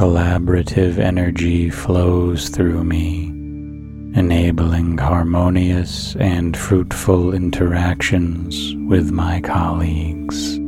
Collaborative 0.00 0.96
energy 0.96 1.68
flows 1.68 2.48
through 2.48 2.84
me, 2.84 3.26
enabling 4.18 4.96
harmonious 4.96 6.16
and 6.16 6.56
fruitful 6.56 7.34
interactions 7.34 8.74
with 8.88 9.10
my 9.10 9.42
colleagues. 9.42 10.58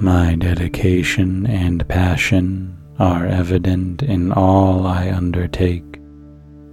My 0.00 0.36
dedication 0.36 1.44
and 1.48 1.88
passion 1.88 2.78
are 3.00 3.26
evident 3.26 4.04
in 4.04 4.30
all 4.30 4.86
I 4.86 5.10
undertake, 5.10 5.98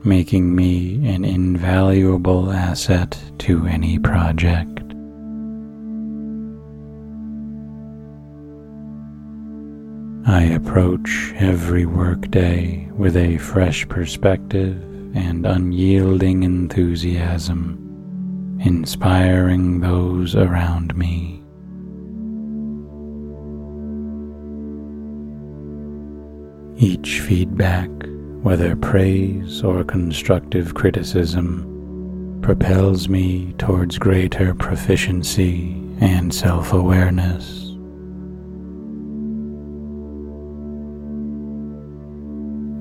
making 0.06 0.56
me 0.56 1.04
an 1.10 1.26
invaluable 1.26 2.52
asset 2.52 3.20
to 3.40 3.66
any 3.66 3.98
project. 3.98 4.89
I 10.26 10.44
approach 10.44 11.34
every 11.38 11.86
workday 11.86 12.90
with 12.98 13.16
a 13.16 13.38
fresh 13.38 13.88
perspective 13.88 14.76
and 15.16 15.46
unyielding 15.46 16.44
enthusiasm, 16.44 18.58
inspiring 18.60 19.80
those 19.80 20.36
around 20.36 20.96
me. 20.96 21.42
Each 26.78 27.22
feedback, 27.22 27.90
whether 28.42 28.76
praise 28.76 29.64
or 29.64 29.84
constructive 29.84 30.76
criticism, 30.76 32.40
propels 32.42 33.10
me 33.10 33.54
towards 33.58 33.98
greater 33.98 34.54
proficiency 34.54 35.74
and 36.00 36.34
self 36.34 36.72
awareness. 36.72 37.59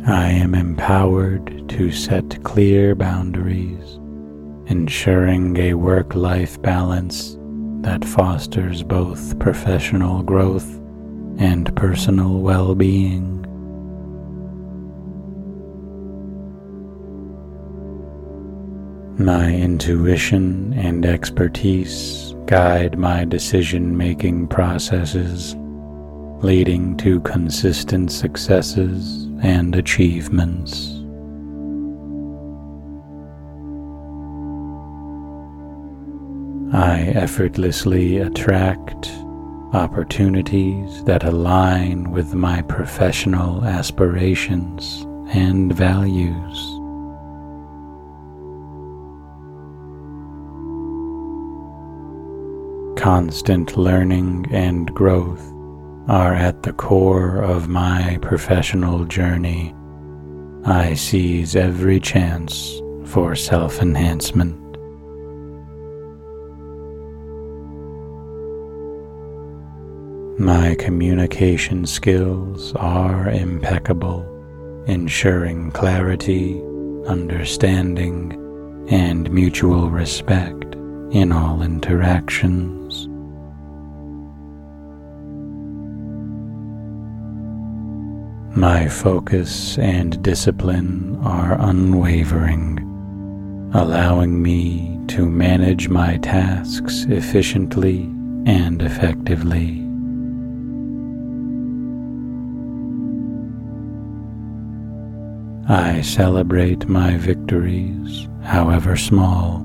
I 0.09 0.31
am 0.31 0.55
empowered 0.55 1.69
to 1.69 1.93
set 1.93 2.43
clear 2.43 2.95
boundaries, 2.95 3.97
ensuring 4.65 5.59
a 5.59 5.75
work 5.75 6.15
life 6.15 6.61
balance 6.63 7.37
that 7.83 8.07
fosters 8.07 8.83
both 8.83 9.39
professional 9.39 10.23
growth 10.23 10.67
and 11.37 11.77
personal 11.77 12.39
well 12.39 12.75
being. 12.75 13.43
My 19.19 19.53
intuition 19.53 20.73
and 20.73 21.05
expertise 21.05 22.35
guide 22.47 22.99
my 22.99 23.27
decision 23.27 23.95
making 23.95 24.49
processes, 24.49 25.55
leading 26.43 26.97
to 26.97 27.21
consistent 27.21 28.11
successes 28.11 29.28
and 29.43 29.75
achievements. 29.75 30.95
I 36.73 37.13
effortlessly 37.15 38.19
attract 38.19 39.11
opportunities 39.73 41.03
that 41.05 41.25
align 41.25 42.11
with 42.11 42.35
my 42.35 42.63
professional 42.63 43.65
aspirations 43.65 45.03
and 45.31 45.73
values. 45.73 46.79
Constant 52.99 53.77
learning 53.77 54.47
and 54.51 54.93
growth 54.95 55.53
are 56.09 56.33
at 56.33 56.63
the 56.63 56.73
core 56.73 57.43
of 57.43 57.69
my 57.69 58.19
professional 58.23 59.05
journey. 59.05 59.75
I 60.65 60.95
seize 60.95 61.55
every 61.55 62.01
chance 62.01 62.81
for 63.05 63.37
self 63.37 63.83
enhancement. 63.83 64.57
My 70.39 70.77
communication 70.79 71.85
skills 71.85 72.73
are 72.77 73.29
impeccable, 73.29 74.25
ensuring 74.87 75.73
clarity, 75.73 76.59
understanding, 77.07 78.33
and 78.89 79.31
mutual 79.31 79.91
respect 79.91 80.75
in 81.11 81.33
all 81.33 81.61
interactions. 81.61 83.09
My 88.59 88.89
focus 88.89 89.79
and 89.79 90.21
discipline 90.21 91.17
are 91.23 91.57
unwavering, 91.61 92.81
allowing 93.73 94.43
me 94.43 94.99
to 95.11 95.31
manage 95.31 95.89
my 95.89 96.17
tasks 96.17 97.07
efficiently 97.09 98.01
and 98.47 98.83
effectively. 98.83 99.85
I 105.69 106.01
celebrate 106.01 106.89
my 106.89 107.17
victories, 107.17 108.27
however 108.43 108.97
small, 108.97 109.61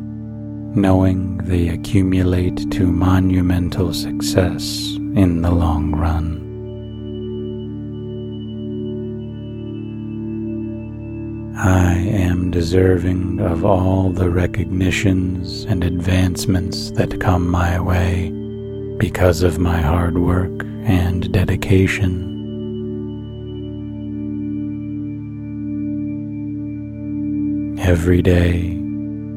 knowing 0.75 1.37
they 1.37 1.69
accumulate 1.69 2.69
to 2.73 2.91
monumental 2.91 3.91
success 3.91 4.93
in 5.15 5.41
the 5.41 5.49
long 5.51 5.95
run. 5.95 6.42
I 11.55 11.93
am 11.93 12.49
deserving 12.49 13.39
of 13.39 13.63
all 13.63 14.09
the 14.09 14.29
recognitions 14.29 15.65
and 15.65 15.83
advancements 15.83 16.89
that 16.91 17.19
come 17.21 17.47
my 17.47 17.79
way 17.79 18.31
because 18.97 19.43
of 19.43 19.59
my 19.59 19.79
hard 19.79 20.17
work 20.17 20.63
and 20.83 21.31
dedication. 21.31 22.31
Every 27.79 28.23
day, 28.23 28.79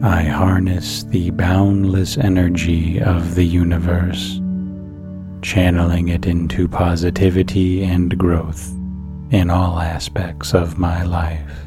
I 0.02 0.22
harness 0.22 1.04
the 1.04 1.30
boundless 1.30 2.16
energy 2.16 2.98
of 2.98 3.34
the 3.34 3.44
universe, 3.44 4.40
channeling 5.42 6.08
it 6.08 6.24
into 6.26 6.66
positivity 6.66 7.84
and 7.84 8.16
growth 8.16 8.72
in 9.30 9.50
all 9.50 9.80
aspects 9.80 10.54
of 10.54 10.78
my 10.78 11.02
life. 11.02 11.66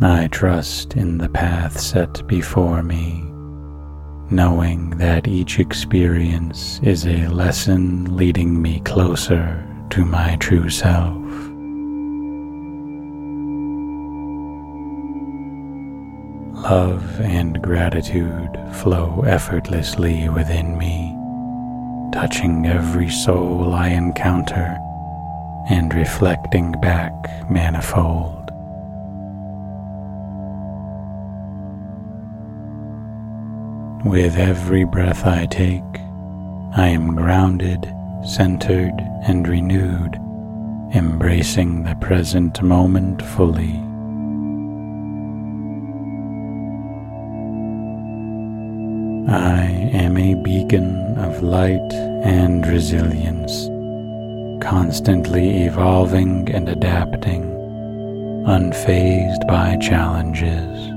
I 0.00 0.26
trust 0.26 0.94
in 0.94 1.16
the 1.16 1.28
path 1.30 1.80
set 1.80 2.26
before 2.26 2.82
me, 2.82 3.22
knowing 4.30 4.90
that 4.98 5.26
each 5.26 5.58
experience 5.58 6.78
is 6.82 7.06
a 7.06 7.28
lesson 7.28 8.14
leading 8.14 8.60
me 8.60 8.80
closer 8.80 9.66
to 9.90 10.04
my 10.04 10.36
true 10.36 10.68
self. 10.68 11.16
Love 16.62 17.20
and 17.20 17.62
gratitude 17.62 18.50
flow 18.74 19.22
effortlessly 19.26 20.28
within 20.28 20.76
me, 20.76 21.16
touching 22.12 22.66
every 22.66 23.08
soul 23.08 23.72
I 23.72 23.88
encounter 23.88 24.76
and 25.70 25.94
reflecting 25.94 26.72
back 26.82 27.14
manifold. 27.50 28.35
With 34.06 34.36
every 34.36 34.84
breath 34.84 35.26
I 35.26 35.46
take, 35.46 35.82
I 36.76 36.86
am 36.86 37.16
grounded, 37.16 37.92
centered, 38.24 38.94
and 39.24 39.48
renewed, 39.48 40.14
embracing 40.94 41.82
the 41.82 41.96
present 41.96 42.62
moment 42.62 43.20
fully. 43.20 43.72
I 49.28 49.90
am 49.92 50.16
a 50.16 50.36
beacon 50.36 51.18
of 51.18 51.42
light 51.42 51.92
and 52.22 52.64
resilience, 52.64 53.66
constantly 54.64 55.64
evolving 55.64 56.48
and 56.54 56.68
adapting, 56.68 57.42
unfazed 58.46 59.48
by 59.48 59.76
challenges. 59.78 60.95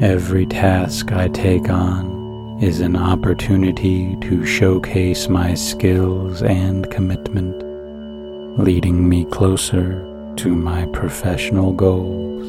Every 0.00 0.46
task 0.46 1.12
I 1.12 1.28
take 1.28 1.68
on 1.68 2.58
is 2.62 2.80
an 2.80 2.96
opportunity 2.96 4.16
to 4.22 4.46
showcase 4.46 5.28
my 5.28 5.52
skills 5.52 6.42
and 6.42 6.90
commitment, 6.90 8.58
leading 8.58 9.06
me 9.06 9.26
closer 9.26 10.00
to 10.36 10.56
my 10.56 10.86
professional 10.94 11.74
goals. 11.74 12.46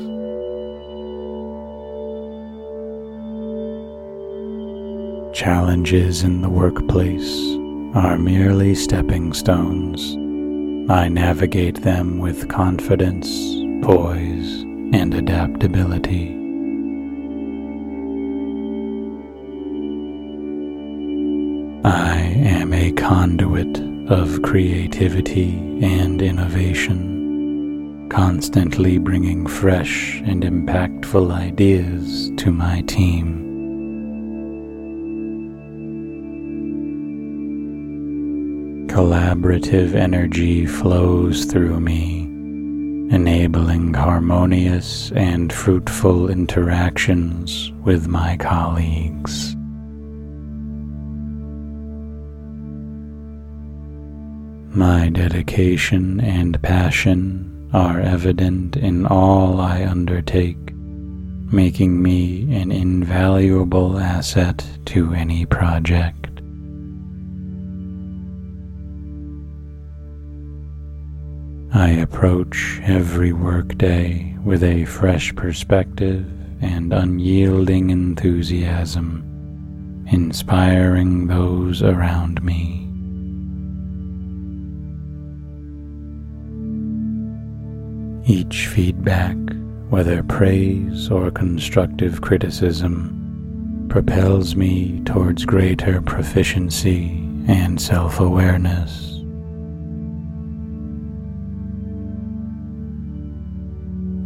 Challenges 5.36 6.24
in 6.24 6.41
the 6.41 6.49
workplace 6.49 7.38
are 7.93 8.18
merely 8.18 8.76
stepping 8.76 9.34
stones. 9.34 10.16
I 10.89 11.10
navigate 11.10 11.82
them 11.82 12.20
with 12.20 12.47
confidence, 12.47 13.28
poise, 13.86 14.62
and 14.93 15.14
adaptability. 15.14 16.41
I 21.84 22.18
am 22.18 22.74
a 22.74 22.92
conduit 22.92 23.80
of 24.08 24.44
creativity 24.44 25.54
and 25.82 26.22
innovation, 26.22 28.08
constantly 28.08 29.00
bringing 29.00 29.48
fresh 29.48 30.22
and 30.24 30.44
impactful 30.44 31.32
ideas 31.32 32.32
to 32.38 32.52
my 32.52 32.82
team. 32.82 33.48
Collaborative 38.88 39.96
energy 39.96 40.68
flows 40.68 41.46
through 41.46 41.80
me, 41.80 42.26
enabling 43.12 43.96
harmonious 43.96 45.12
and 45.14 45.52
fruitful 45.52 46.30
interactions 46.30 47.72
with 47.84 48.08
my 48.08 48.38
colleagues. 48.38 49.56
My 54.74 55.10
dedication 55.10 56.22
and 56.22 56.62
passion 56.62 57.70
are 57.74 58.00
evident 58.00 58.78
in 58.78 59.06
all 59.06 59.60
I 59.60 59.86
undertake, 59.86 60.74
making 61.52 62.02
me 62.02 62.44
an 62.56 62.72
invaluable 62.72 64.00
asset 64.00 64.66
to 64.86 65.14
any 65.14 65.46
project. 65.46 66.30
I 71.74 71.90
approach 71.90 72.80
every 72.84 73.34
workday 73.34 74.38
with 74.42 74.64
a 74.64 74.86
fresh 74.86 75.36
perspective 75.36 76.26
and 76.62 76.94
unyielding 76.94 77.90
enthusiasm, 77.90 80.06
inspiring 80.10 81.28
those 81.28 81.84
around 81.84 82.42
me. 82.42 82.91
Each 88.26 88.68
feedback, 88.68 89.36
whether 89.90 90.22
praise 90.24 91.10
or 91.10 91.32
constructive 91.32 92.22
criticism, 92.22 93.88
propels 93.90 94.56
me 94.56 95.02
towards 95.06 95.44
greater 95.46 96.02
proficiency 96.02 97.10
and 97.48 97.82
self 97.82 98.20
awareness. 98.20 99.08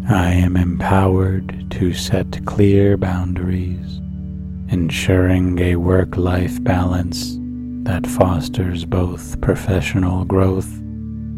I 0.07 0.33
am 0.33 0.55
empowered 0.55 1.71
to 1.71 1.93
set 1.93 2.45
clear 2.45 2.97
boundaries, 2.97 3.97
ensuring 4.69 5.57
a 5.59 5.77
work 5.77 6.17
life 6.17 6.63
balance 6.63 7.37
that 7.85 8.05
fosters 8.05 8.85
both 8.85 9.39
professional 9.41 10.25
growth 10.25 10.71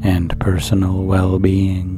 and 0.03 0.38
personal 0.39 1.03
well 1.03 1.39
being. 1.39 1.96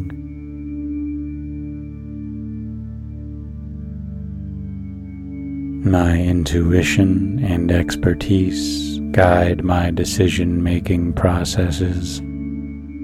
My 5.84 6.17
intuition 6.17 7.43
and 7.43 7.71
expertise 7.71 8.99
guide 9.11 9.63
my 9.63 9.91
decision 9.91 10.61
making 10.61 11.13
processes, 11.13 12.21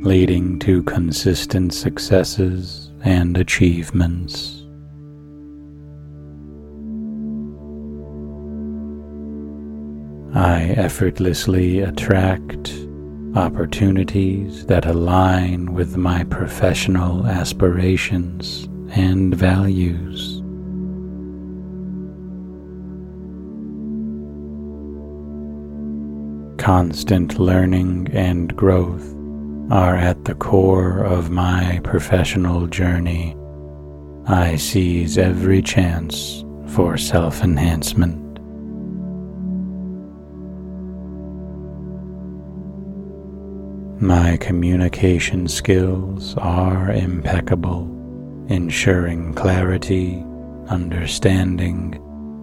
leading 0.05 0.59
to 0.59 0.83
consistent 0.83 1.73
successes 1.73 2.91
and 3.01 3.37
achievements. 3.37 4.65
I 10.35 10.73
effortlessly 10.75 11.79
attract 11.79 12.73
opportunities 13.35 14.65
that 14.65 14.85
align 14.85 15.73
with 15.73 15.95
my 15.95 16.25
professional 16.25 17.25
aspirations 17.25 18.67
and 18.89 19.33
values. 19.33 20.34
constant 26.65 27.37
learning 27.37 28.07
and 28.11 28.55
growth 28.55 29.15
are 29.69 29.95
at 29.95 30.25
the 30.25 30.33
core 30.33 31.03
of 31.03 31.29
my 31.29 31.79
professional 31.83 32.65
journey, 32.65 33.37
I 34.27 34.55
seize 34.55 35.19
every 35.19 35.61
chance 35.61 36.43
for 36.69 36.97
self 36.97 37.43
enhancement. 37.43 38.39
My 44.01 44.35
communication 44.37 45.47
skills 45.47 46.35
are 46.37 46.89
impeccable, 46.89 47.83
ensuring 48.49 49.35
clarity, 49.35 50.15
understanding, 50.69 52.01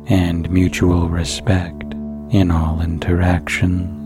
and 0.08 0.48
mutual 0.48 1.08
respect 1.08 1.82
in 2.30 2.52
all 2.52 2.80
interactions. 2.80 4.01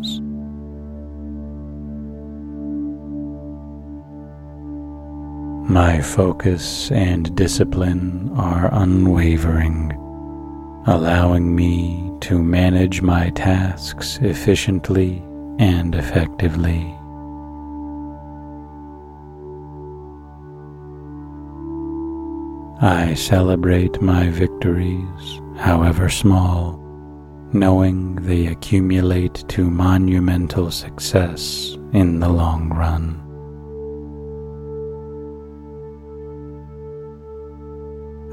My 5.69 6.01
focus 6.01 6.93
and 6.93 7.35
discipline 7.35 8.31
are 8.37 8.73
unwavering, 8.73 9.91
allowing 10.87 11.57
me 11.57 12.13
to 12.21 12.41
manage 12.41 13.03
my 13.03 13.31
tasks 13.31 14.21
efficiently 14.23 15.25
and 15.59 15.97
effectively. 15.97 16.95
I 22.81 23.15
celebrate 23.15 24.01
my 24.01 24.31
victories, 24.31 25.41
however 25.57 26.09
small, 26.09 26.79
knowing 27.53 28.15
they 28.23 28.47
accumulate 28.47 29.45
to 29.49 29.69
monumental 29.69 30.71
success 30.71 31.77
in 31.93 32.21
the 32.21 32.29
long 32.29 32.69
run. 32.69 33.26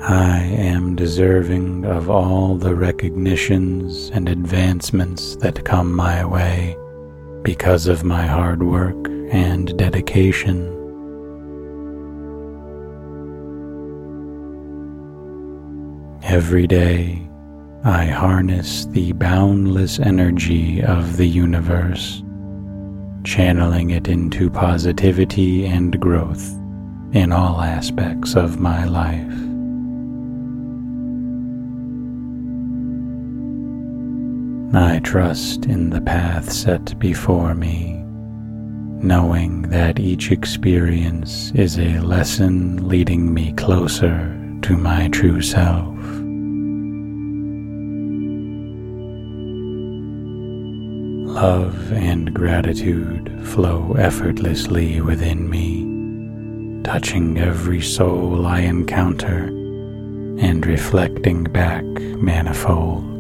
I 0.04 0.40
am 0.40 0.98
deserving 0.98 1.86
of 1.86 2.10
all 2.10 2.58
the 2.58 2.76
recognitions 2.76 4.10
and 4.10 4.28
advancements 4.28 5.38
that 5.38 5.64
come 5.64 5.94
my 5.96 6.26
way 6.26 6.76
because 7.42 7.88
of 7.88 8.04
my 8.04 8.28
hard 8.28 8.64
work 8.64 8.98
and 9.32 9.78
dedication. 9.78 10.68
Every 16.24 16.68
day, 16.68 17.26
I 17.86 18.04
harness 18.04 18.84
the 18.88 19.14
boundless 19.14 20.00
energy 20.02 20.84
of 20.84 21.16
the 21.16 21.28
universe, 21.28 22.22
channeling 23.24 23.92
it 23.92 24.10
into 24.10 24.50
positivity 24.50 25.66
and 25.66 25.98
growth 25.98 26.46
in 27.14 27.32
all 27.32 27.62
aspects 27.62 28.36
of 28.36 28.60
my 28.60 28.84
life. 28.84 29.53
I 34.76 34.98
trust 35.04 35.68
in 35.68 35.92
the 35.92 36.02
path 36.02 36.52
set 36.52 36.98
before 36.98 37.54
me, 37.54 38.04
knowing 39.04 39.62
that 39.70 40.00
each 40.00 40.32
experience 40.32 41.52
is 41.54 41.78
a 41.78 42.00
lesson 42.00 42.88
leading 42.88 43.32
me 43.32 43.54
closer 43.54 44.36
to 44.64 44.76
my 44.76 45.10
true 45.10 45.44
self. 45.44 45.96
Love 51.36 51.94
and 51.94 52.34
gratitude 52.34 53.32
flow 53.46 53.94
effortlessly 54.00 55.02
within 55.02 55.48
me, 55.48 56.82
touching 56.84 57.38
every 57.38 57.82
soul 57.82 58.48
I 58.48 58.62
encounter 58.62 59.50
and 60.40 60.66
reflecting 60.66 61.44
back 61.44 61.84
manifold. 61.84 63.13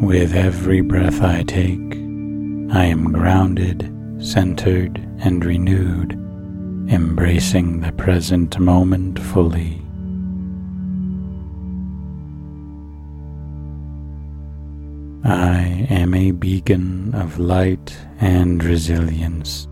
With 0.00 0.32
every 0.32 0.80
breath 0.80 1.22
I 1.22 1.42
take, 1.42 1.94
I 2.72 2.84
am 2.84 3.12
grounded, 3.12 3.92
centered, 4.20 4.96
and 5.18 5.44
renewed, 5.44 6.12
embracing 6.88 7.80
the 7.80 7.90
present 7.90 8.60
moment 8.60 9.18
fully. 9.18 9.82
I 15.24 15.88
am 15.90 16.14
a 16.14 16.30
beacon 16.30 17.12
of 17.12 17.40
light 17.40 17.98
and 18.20 18.62
resilience, 18.62 19.66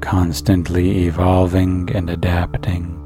constantly 0.00 1.06
evolving 1.06 1.90
and 1.92 2.08
adapting, 2.08 2.96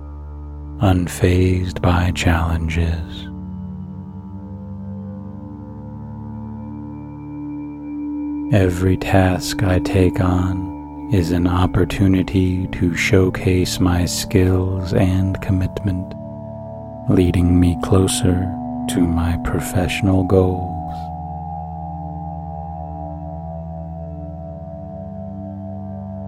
unfazed 0.83 1.81
by 1.81 2.11
challenges. 2.11 3.26
Every 8.53 8.97
task 8.97 9.65
I 9.65 9.81
take 9.81 10.21
on 10.21 11.11
is 11.13 11.33
an 11.33 11.49
opportunity 11.49 12.69
to 12.69 12.95
showcase 12.95 13.81
my 13.81 14.05
skills 14.05 14.93
and 14.93 15.41
commitment, 15.43 16.15
leading 17.11 17.59
me 17.59 17.77
closer 17.83 18.35
to 18.91 19.01
my 19.01 19.37
professional 19.45 20.23
goals. 20.23 20.73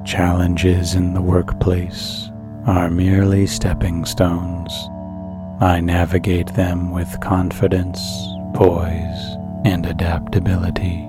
Challenges 0.04 0.96
in 0.96 1.14
the 1.14 1.22
workplace 1.22 2.32
are 2.66 2.90
merely 2.90 3.46
stepping 3.46 4.04
stones. 4.04 4.72
I 5.60 5.80
navigate 5.80 6.52
them 6.54 6.90
with 6.90 7.20
confidence, 7.20 8.00
poise, 8.54 9.36
and 9.64 9.86
adaptability. 9.86 11.08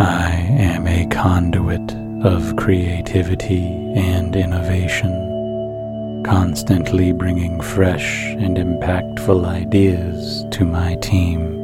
I 0.00 0.30
am 0.30 0.86
a 0.86 1.04
conduit 1.08 1.94
of 2.24 2.56
creativity 2.56 3.66
and 3.94 4.34
innovation, 4.34 6.22
constantly 6.24 7.12
bringing 7.12 7.60
fresh 7.60 8.28
and 8.28 8.56
impactful 8.56 9.44
ideas 9.44 10.46
to 10.52 10.64
my 10.64 10.94
team. 11.02 11.58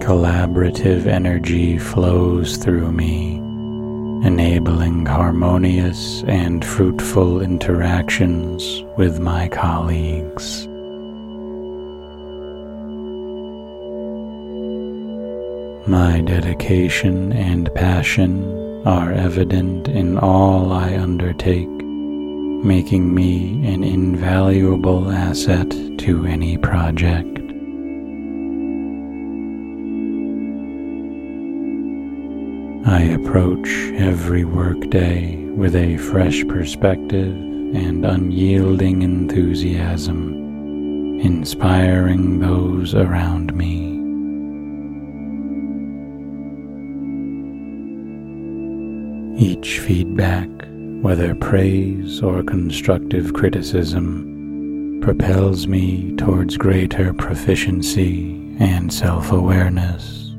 collaborative 0.00 1.06
energy 1.06 1.76
flows 1.76 2.56
through 2.56 2.90
me, 2.90 3.36
enabling 4.26 5.04
harmonious 5.04 6.24
and 6.26 6.64
fruitful 6.64 7.42
interactions 7.42 8.82
with 8.96 9.20
my 9.20 9.48
colleagues. 9.50 10.66
My 15.86 16.20
dedication 16.20 17.32
and 17.32 17.74
passion 17.74 18.86
are 18.86 19.12
evident 19.12 19.88
in 19.88 20.18
all 20.18 20.72
I 20.72 20.96
undertake, 20.96 21.68
making 21.68 23.14
me 23.14 23.66
an 23.66 23.84
invaluable 23.84 25.10
asset 25.10 25.70
to 25.70 26.26
any 26.26 26.58
project. 26.58 27.38
I 32.86 33.02
approach 33.02 33.68
every 33.96 34.44
workday 34.44 35.36
with 35.36 35.74
a 35.74 35.96
fresh 35.98 36.46
perspective 36.48 37.34
and 37.34 38.04
unyielding 38.04 39.02
enthusiasm, 39.02 40.32
inspiring 41.20 42.38
those 42.40 42.94
around 42.94 43.54
me. 43.54 43.97
Each 49.40 49.78
feedback, 49.78 50.48
whether 51.00 51.32
praise 51.36 52.20
or 52.24 52.42
constructive 52.42 53.34
criticism, 53.34 54.98
propels 55.00 55.68
me 55.68 56.12
towards 56.16 56.56
greater 56.56 57.14
proficiency 57.14 58.56
and 58.58 58.92
self 58.92 59.30
awareness. 59.30 60.34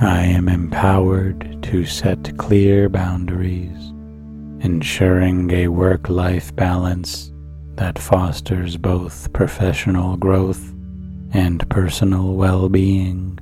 I 0.00 0.22
am 0.22 0.48
empowered 0.48 1.62
to 1.64 1.84
set 1.84 2.38
clear 2.38 2.88
boundaries, 2.88 3.92
ensuring 4.64 5.50
a 5.50 5.68
work 5.68 6.08
life 6.08 6.56
balance 6.56 7.30
that 7.74 7.98
fosters 7.98 8.78
both 8.78 9.30
professional 9.34 10.16
growth 10.16 10.72
and 11.34 11.68
personal 11.68 12.32
well 12.36 12.70
being. 12.70 13.38